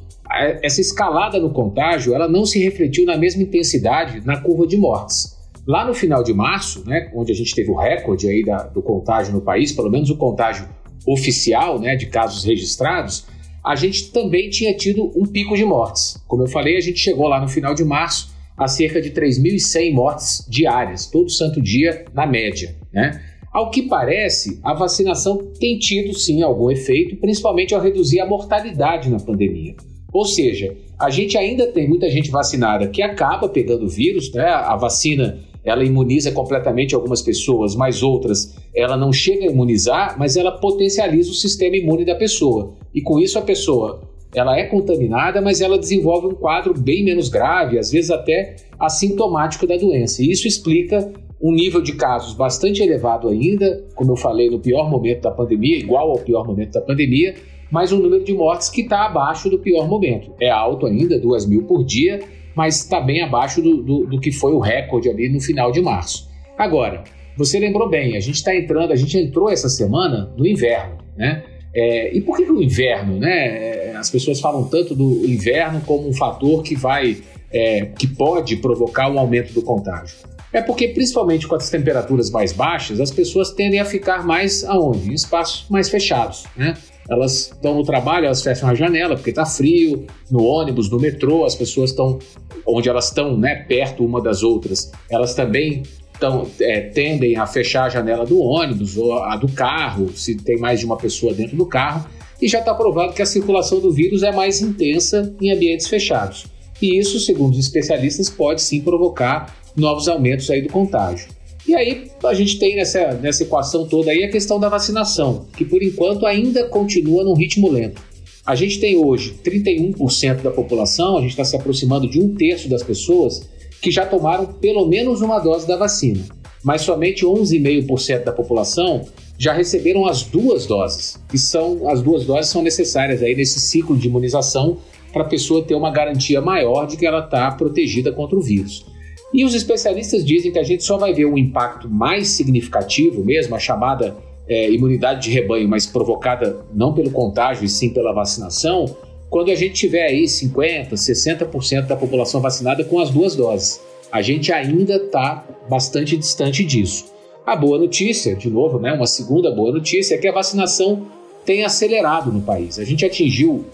essa 0.62 0.82
escalada 0.82 1.40
no 1.40 1.52
contágio 1.52 2.14
ela 2.14 2.28
não 2.28 2.46
se 2.46 2.60
refletiu 2.60 3.06
na 3.06 3.18
mesma 3.18 3.44
intensidade 3.44 4.26
na 4.26 4.40
curva 4.42 4.66
de 4.66 4.78
mortes. 4.78 5.38
Lá 5.66 5.86
no 5.86 5.94
final 5.94 6.24
de 6.24 6.34
março, 6.34 6.84
né, 6.86 7.10
onde 7.16 7.32
a 7.32 7.36
gente 7.36 7.56
teve 7.56 7.72
o 7.72 7.76
recorde 7.76 8.28
aí 8.28 8.44
da, 8.44 8.64
do 8.64 8.82
contágio 8.82 9.34
no 9.34 9.42
país, 9.42 9.72
pelo 9.72 9.90
menos 9.90 10.10
o 10.10 10.18
contágio 10.18 10.68
oficial 11.08 11.80
né, 11.80 11.96
de 11.96 12.08
casos 12.08 12.44
registrados, 12.44 13.26
a 13.64 13.76
gente 13.76 14.12
também 14.12 14.50
tinha 14.50 14.76
tido 14.76 15.12
um 15.16 15.26
pico 15.26 15.56
de 15.56 15.64
mortes. 15.64 16.22
Como 16.28 16.44
eu 16.44 16.48
falei, 16.48 16.76
a 16.76 16.82
gente 16.82 17.00
chegou 17.00 17.28
lá 17.28 17.40
no 17.40 17.48
final 17.48 17.74
de 17.74 17.86
março 17.86 18.34
a 18.58 18.68
cerca 18.68 19.02
de 19.02 19.12
3.100 19.12 19.94
mortes 19.94 20.46
diárias, 20.50 21.08
todo 21.08 21.30
santo 21.30 21.62
dia, 21.62 22.06
na 22.14 22.26
média. 22.26 22.76
Né? 22.92 23.22
Ao 23.52 23.70
que 23.70 23.84
parece, 23.84 24.60
a 24.64 24.74
vacinação 24.74 25.38
tem 25.60 25.78
tido 25.78 26.14
sim 26.18 26.42
algum 26.42 26.70
efeito, 26.72 27.16
principalmente 27.18 27.74
ao 27.74 27.82
reduzir 27.82 28.20
a 28.20 28.26
mortalidade 28.26 29.10
na 29.10 29.20
pandemia. 29.20 29.76
Ou 30.14 30.26
seja, 30.26 30.76
a 31.00 31.10
gente 31.10 31.38
ainda 31.38 31.66
tem 31.68 31.88
muita 31.90 32.10
gente 32.10 32.30
vacinada 32.30 32.88
que 32.88 33.02
acaba 33.02 33.50
pegando 33.50 33.86
o 33.86 33.90
vírus, 33.90 34.32
né? 34.32 34.46
A 34.46 34.76
vacina 34.76 35.40
ela 35.64 35.84
imuniza 35.84 36.32
completamente 36.32 36.94
algumas 36.94 37.22
pessoas, 37.22 37.76
mas 37.76 38.04
outras 38.04 38.56
ela 38.76 38.96
não 38.96 39.12
chega 39.12 39.46
a 39.46 39.52
imunizar, 39.52 40.16
mas 40.20 40.36
ela 40.36 40.52
potencializa 40.52 41.32
o 41.32 41.34
sistema 41.34 41.76
imune 41.78 42.06
da 42.06 42.16
pessoa. 42.16 42.76
E 42.94 43.02
com 43.02 43.20
isso 43.20 43.40
a 43.40 43.42
pessoa 43.42 44.02
ela 44.36 44.58
é 44.58 44.66
contaminada, 44.66 45.42
mas 45.42 45.62
ela 45.62 45.78
desenvolve 45.78 46.28
um 46.28 46.36
quadro 46.36 46.74
bem 46.74 47.04
menos 47.04 47.30
grave, 47.30 47.80
às 47.80 47.92
vezes 47.92 48.12
até 48.12 48.56
assintomático 48.80 49.66
da 49.66 49.78
doença. 49.78 50.22
E 50.22 50.32
isso 50.32 50.48
explica 50.48 51.12
um 51.42 51.52
nível 51.52 51.82
de 51.82 51.94
casos 51.94 52.34
bastante 52.34 52.82
elevado 52.82 53.28
ainda, 53.28 53.84
como 53.96 54.12
eu 54.12 54.16
falei, 54.16 54.50
no 54.50 54.60
pior 54.60 54.90
momento 54.90 55.22
da 55.22 55.32
pandemia, 55.32 55.78
igual 55.78 56.10
ao 56.10 56.18
pior 56.18 56.46
momento 56.46 56.74
da 56.74 56.82
pandemia, 56.82 57.36
mas 57.74 57.92
um 57.92 57.98
número 57.98 58.24
de 58.24 58.36
mortes 58.36 58.70
que 58.70 58.82
está 58.82 59.08
abaixo 59.08 59.50
do 59.50 59.58
pior 59.58 59.88
momento. 59.88 60.32
É 60.40 60.48
alto 60.48 60.86
ainda, 60.86 61.20
2 61.20 61.48
mil 61.48 61.64
por 61.64 61.84
dia, 61.84 62.20
mas 62.56 62.76
está 62.76 63.02
bem 63.02 63.24
abaixo 63.24 63.64
do, 63.64 63.82
do, 63.82 64.06
do, 64.06 64.20
que 64.20 64.32
foi 64.32 64.54
o 64.54 64.60
recorde 64.60 65.10
ali 65.10 65.28
no 65.28 65.42
final 65.42 65.72
de 65.72 65.82
março. 65.82 66.30
Agora, 66.56 67.04
você 67.36 67.58
lembrou 67.58 67.90
bem, 67.90 68.16
a 68.16 68.20
gente 68.20 68.36
está 68.36 68.56
entrando, 68.56 68.94
a 68.94 68.96
gente 68.96 69.18
entrou 69.18 69.50
essa 69.50 69.70
semana 69.70 70.32
no 70.38 70.46
inverno, 70.46 71.00
né? 71.18 71.46
É, 71.74 72.16
e 72.16 72.22
por 72.22 72.38
que, 72.38 72.44
o 72.44 72.62
inverno, 72.62 73.18
né? 73.18 73.90
É, 73.90 73.96
as 73.96 74.08
pessoas 74.08 74.40
falam 74.40 74.66
tanto 74.66 74.94
do 74.94 75.26
inverno 75.26 75.82
como 75.82 76.08
um 76.08 76.14
fator 76.14 76.62
que 76.62 76.76
vai, 76.76 77.18
é, 77.52 77.88
que 77.88 78.06
pode 78.06 78.58
provocar 78.58 79.10
um 79.10 79.18
aumento 79.18 79.52
do 79.52 79.64
contágio. 79.64 80.16
É 80.54 80.62
porque, 80.62 80.90
principalmente 80.90 81.48
com 81.48 81.56
as 81.56 81.72
temperaturas 81.72 82.30
mais 82.30 82.54
baixas, 82.54 83.02
as 83.02 83.10
pessoas 83.10 83.50
tendem 83.50 83.80
a 83.80 83.86
ficar 83.86 84.24
mais 84.24 84.64
aonde? 84.64 85.10
Em 85.10 85.14
espaços 85.16 85.68
mais 85.72 85.90
fechados, 85.90 86.44
né? 86.56 86.76
Elas 87.10 87.52
estão 87.52 87.76
no 87.76 87.84
trabalho, 87.84 88.26
elas 88.26 88.42
fecham 88.42 88.70
a 88.70 88.76
janela 88.76 89.16
porque 89.16 89.30
está 89.30 89.46
frio, 89.46 90.06
no 90.32 90.44
ônibus, 90.44 90.90
no 90.90 91.00
metrô, 91.00 91.46
as 91.46 91.56
pessoas 91.56 91.90
estão 91.90 92.20
onde 92.66 92.90
elas 92.90 93.06
estão 93.06 93.38
né, 93.38 93.56
perto 93.68 94.06
uma 94.06 94.22
das 94.22 94.42
outras, 94.42 94.92
elas 95.10 95.34
também 95.36 95.84
tão, 96.20 96.48
é, 96.60 96.82
tendem 96.82 97.36
a 97.36 97.46
fechar 97.46 97.86
a 97.86 97.90
janela 97.90 98.26
do 98.26 98.40
ônibus 98.40 98.98
ou 98.98 99.18
a 99.22 99.36
do 99.36 99.52
carro, 99.52 100.10
se 100.16 100.36
tem 100.36 100.58
mais 100.58 100.80
de 100.80 100.86
uma 100.86 100.98
pessoa 100.98 101.34
dentro 101.34 101.58
do 101.58 101.66
carro, 101.66 102.08
e 102.42 102.48
já 102.48 102.60
está 102.60 102.74
provado 102.74 103.14
que 103.14 103.22
a 103.22 103.26
circulação 103.26 103.80
do 103.80 103.92
vírus 103.92 104.24
é 104.24 104.32
mais 104.32 104.62
intensa 104.62 105.34
em 105.42 105.52
ambientes 105.52 105.88
fechados. 105.88 106.46
E 106.82 106.98
isso, 107.00 107.20
segundo 107.20 107.54
os 107.54 107.60
especialistas, 107.60 108.30
pode 108.30 108.62
sim 108.62 108.82
provocar 108.82 109.56
novos 109.76 110.08
aumentos 110.08 110.50
aí 110.50 110.62
do 110.62 110.70
contágio. 110.70 111.28
E 111.74 111.76
aí 111.76 112.12
a 112.24 112.36
gente 112.36 112.60
tem 112.60 112.76
nessa, 112.76 113.14
nessa 113.16 113.42
equação 113.42 113.88
toda 113.88 114.12
aí 114.12 114.24
a 114.24 114.30
questão 114.30 114.60
da 114.60 114.70
vacinação, 114.70 115.48
que 115.58 115.66
por 115.66 115.82
enquanto 115.82 116.28
ainda 116.28 116.66
continua 116.66 117.24
num 117.24 117.34
ritmo 117.34 117.68
lento. 117.68 118.00
A 118.46 118.54
gente 118.54 118.80
tem 118.80 118.96
hoje 118.96 119.36
31% 119.44 120.44
da 120.44 120.52
população, 120.52 121.18
a 121.18 121.22
gente 121.22 121.32
está 121.32 121.44
se 121.44 121.56
aproximando 121.56 122.08
de 122.08 122.22
um 122.22 122.36
terço 122.36 122.70
das 122.70 122.84
pessoas 122.84 123.50
que 123.82 123.90
já 123.90 124.06
tomaram 124.06 124.46
pelo 124.46 124.86
menos 124.86 125.22
uma 125.22 125.40
dose 125.40 125.68
da 125.68 125.76
vacina, 125.76 126.24
mas 126.64 126.84
somente 126.84 127.26
11,5% 127.26 128.24
da 128.24 128.32
população 128.32 129.08
já 129.40 129.52
receberam 129.52 130.06
as 130.06 130.22
duas 130.22 130.68
doses, 130.68 131.20
que 131.28 131.40
são 131.40 131.90
as 131.90 132.04
duas 132.04 132.24
doses 132.24 132.52
são 132.52 132.62
necessárias 132.62 133.24
aí 133.24 133.36
nesse 133.36 133.60
ciclo 133.60 133.98
de 133.98 134.08
imunização 134.08 134.78
para 135.12 135.24
a 135.24 135.28
pessoa 135.28 135.64
ter 135.64 135.74
uma 135.74 135.90
garantia 135.90 136.40
maior 136.40 136.86
de 136.86 136.98
que 136.98 137.06
ela 137.08 137.26
está 137.26 137.50
protegida 137.50 138.12
contra 138.12 138.38
o 138.38 138.42
vírus. 138.42 138.93
E 139.34 139.44
os 139.44 139.56
especialistas 139.56 140.24
dizem 140.24 140.52
que 140.52 140.60
a 140.60 140.64
gente 140.64 140.84
só 140.84 140.98
vai 140.98 141.14
ver 141.14 141.26
um 141.26 141.38
impacto 141.38 141.90
mais 141.90 142.30
significativo 142.30 143.24
mesmo, 143.24 143.56
a 143.56 143.60
chamada 143.60 144.16
é, 144.48 144.70
imunidade 144.70 145.24
de 145.24 145.32
rebanho, 145.32 145.68
mas 145.68 145.88
provocada 145.88 146.64
não 146.74 146.94
pelo 146.94 147.10
contágio 147.10 147.66
e 147.66 147.70
sim 147.70 147.90
pela 147.90 148.14
vacinação, 148.14 148.86
quando 149.30 149.50
a 149.50 149.56
gente 149.56 149.74
tiver 149.74 150.04
aí 150.04 150.26
50%, 150.26 150.92
60% 150.92 151.88
da 151.88 151.96
população 151.96 152.40
vacinada 152.40 152.84
com 152.84 153.00
as 153.00 153.10
duas 153.10 153.36
doses. 153.36 153.82
A 154.12 154.22
gente 154.22 154.52
ainda 154.52 154.98
está 154.98 155.44
bastante 155.68 156.16
distante 156.16 156.64
disso. 156.64 157.06
A 157.44 157.56
boa 157.56 157.80
notícia, 157.80 158.36
de 158.36 158.50
novo, 158.50 158.80
né, 158.80 158.94
uma 158.94 159.08
segunda 159.08 159.50
boa 159.50 159.72
notícia, 159.72 160.14
é 160.14 160.18
que 160.20 160.28
a 160.28 160.32
vacinação 160.32 161.08
tem 161.44 161.64
acelerado 161.64 162.32
no 162.32 162.42
país. 162.42 162.78
A 162.78 162.84
gente 162.84 163.04
atingiu 163.04 163.66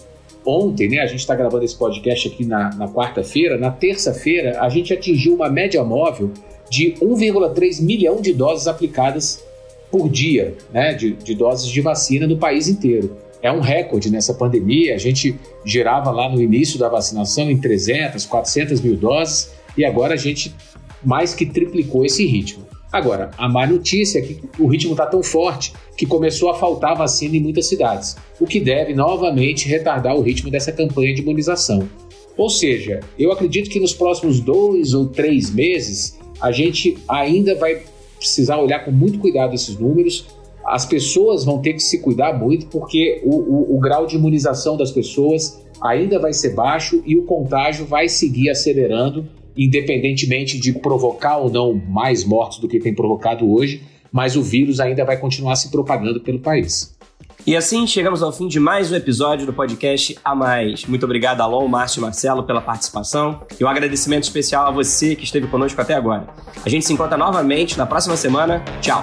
ontem, 0.44 0.88
né? 0.88 1.00
A 1.00 1.06
gente 1.06 1.20
está 1.20 1.34
gravando 1.34 1.64
esse 1.64 1.76
podcast 1.76 2.28
aqui 2.28 2.44
na, 2.44 2.74
na 2.74 2.88
quarta-feira. 2.88 3.58
Na 3.58 3.70
terça-feira, 3.70 4.60
a 4.60 4.68
gente 4.68 4.92
atingiu 4.92 5.34
uma 5.34 5.48
média 5.48 5.82
móvel 5.84 6.30
de 6.68 6.94
1,3 7.00 7.82
milhão 7.82 8.20
de 8.20 8.32
doses 8.32 8.66
aplicadas 8.66 9.44
por 9.90 10.08
dia, 10.08 10.54
né? 10.72 10.94
De, 10.94 11.12
de 11.12 11.34
doses 11.34 11.68
de 11.68 11.80
vacina 11.80 12.26
no 12.26 12.38
país 12.38 12.68
inteiro. 12.68 13.16
É 13.42 13.50
um 13.50 13.60
recorde 13.60 14.10
nessa 14.10 14.34
pandemia. 14.34 14.94
A 14.94 14.98
gente 14.98 15.38
girava 15.64 16.10
lá 16.10 16.28
no 16.28 16.40
início 16.40 16.78
da 16.78 16.88
vacinação 16.88 17.50
em 17.50 17.58
300, 17.58 18.26
400 18.26 18.80
mil 18.80 18.96
doses 18.96 19.52
e 19.76 19.84
agora 19.84 20.14
a 20.14 20.16
gente 20.16 20.54
mais 21.02 21.34
que 21.34 21.46
triplicou 21.46 22.04
esse 22.04 22.26
ritmo. 22.26 22.66
Agora, 22.92 23.30
a 23.38 23.48
má 23.48 23.66
notícia 23.66 24.18
é 24.18 24.22
que 24.22 24.40
o 24.58 24.66
ritmo 24.66 24.92
está 24.92 25.06
tão 25.06 25.22
forte 25.22 25.72
que 25.96 26.04
começou 26.04 26.50
a 26.50 26.54
faltar 26.54 26.96
vacina 26.96 27.36
em 27.36 27.40
muitas 27.40 27.66
cidades, 27.66 28.16
o 28.40 28.46
que 28.46 28.58
deve 28.58 28.94
novamente 28.94 29.68
retardar 29.68 30.16
o 30.16 30.22
ritmo 30.22 30.50
dessa 30.50 30.72
campanha 30.72 31.14
de 31.14 31.22
imunização. 31.22 31.88
Ou 32.36 32.50
seja, 32.50 33.00
eu 33.18 33.30
acredito 33.30 33.70
que 33.70 33.78
nos 33.78 33.92
próximos 33.92 34.40
dois 34.40 34.92
ou 34.92 35.06
três 35.06 35.50
meses 35.50 36.18
a 36.40 36.50
gente 36.50 36.96
ainda 37.08 37.54
vai 37.54 37.82
precisar 38.16 38.58
olhar 38.58 38.84
com 38.84 38.90
muito 38.90 39.18
cuidado 39.18 39.54
esses 39.54 39.78
números. 39.78 40.26
As 40.64 40.84
pessoas 40.84 41.44
vão 41.44 41.60
ter 41.60 41.74
que 41.74 41.82
se 41.82 41.98
cuidar 41.98 42.38
muito 42.38 42.66
porque 42.66 43.20
o, 43.24 43.36
o, 43.36 43.76
o 43.76 43.80
grau 43.80 44.06
de 44.06 44.16
imunização 44.16 44.76
das 44.76 44.90
pessoas 44.90 45.64
ainda 45.80 46.18
vai 46.18 46.32
ser 46.32 46.54
baixo 46.54 47.02
e 47.06 47.16
o 47.16 47.24
contágio 47.24 47.84
vai 47.86 48.08
seguir 48.08 48.50
acelerando 48.50 49.28
independentemente 49.56 50.58
de 50.58 50.72
provocar 50.72 51.38
ou 51.38 51.50
não 51.50 51.74
mais 51.74 52.24
mortes 52.24 52.58
do 52.58 52.68
que 52.68 52.78
tem 52.78 52.94
provocado 52.94 53.50
hoje, 53.50 53.82
mas 54.12 54.36
o 54.36 54.42
vírus 54.42 54.80
ainda 54.80 55.04
vai 55.04 55.16
continuar 55.16 55.56
se 55.56 55.70
propagando 55.70 56.20
pelo 56.20 56.38
país. 56.38 56.96
E 57.46 57.56
assim 57.56 57.86
chegamos 57.86 58.22
ao 58.22 58.32
fim 58.32 58.48
de 58.48 58.60
mais 58.60 58.92
um 58.92 58.94
episódio 58.94 59.46
do 59.46 59.52
podcast 59.52 60.18
A 60.22 60.34
Mais. 60.34 60.84
Muito 60.84 61.04
obrigado, 61.04 61.40
Alon, 61.40 61.66
Márcio 61.68 62.00
e 62.00 62.02
Marcelo, 62.02 62.42
pela 62.42 62.60
participação 62.60 63.40
e 63.58 63.64
um 63.64 63.68
agradecimento 63.68 64.24
especial 64.24 64.66
a 64.66 64.70
você 64.70 65.16
que 65.16 65.24
esteve 65.24 65.46
conosco 65.46 65.80
até 65.80 65.94
agora. 65.94 66.28
A 66.64 66.68
gente 66.68 66.84
se 66.84 66.92
encontra 66.92 67.16
novamente 67.16 67.78
na 67.78 67.86
próxima 67.86 68.16
semana. 68.16 68.62
Tchau! 68.82 69.02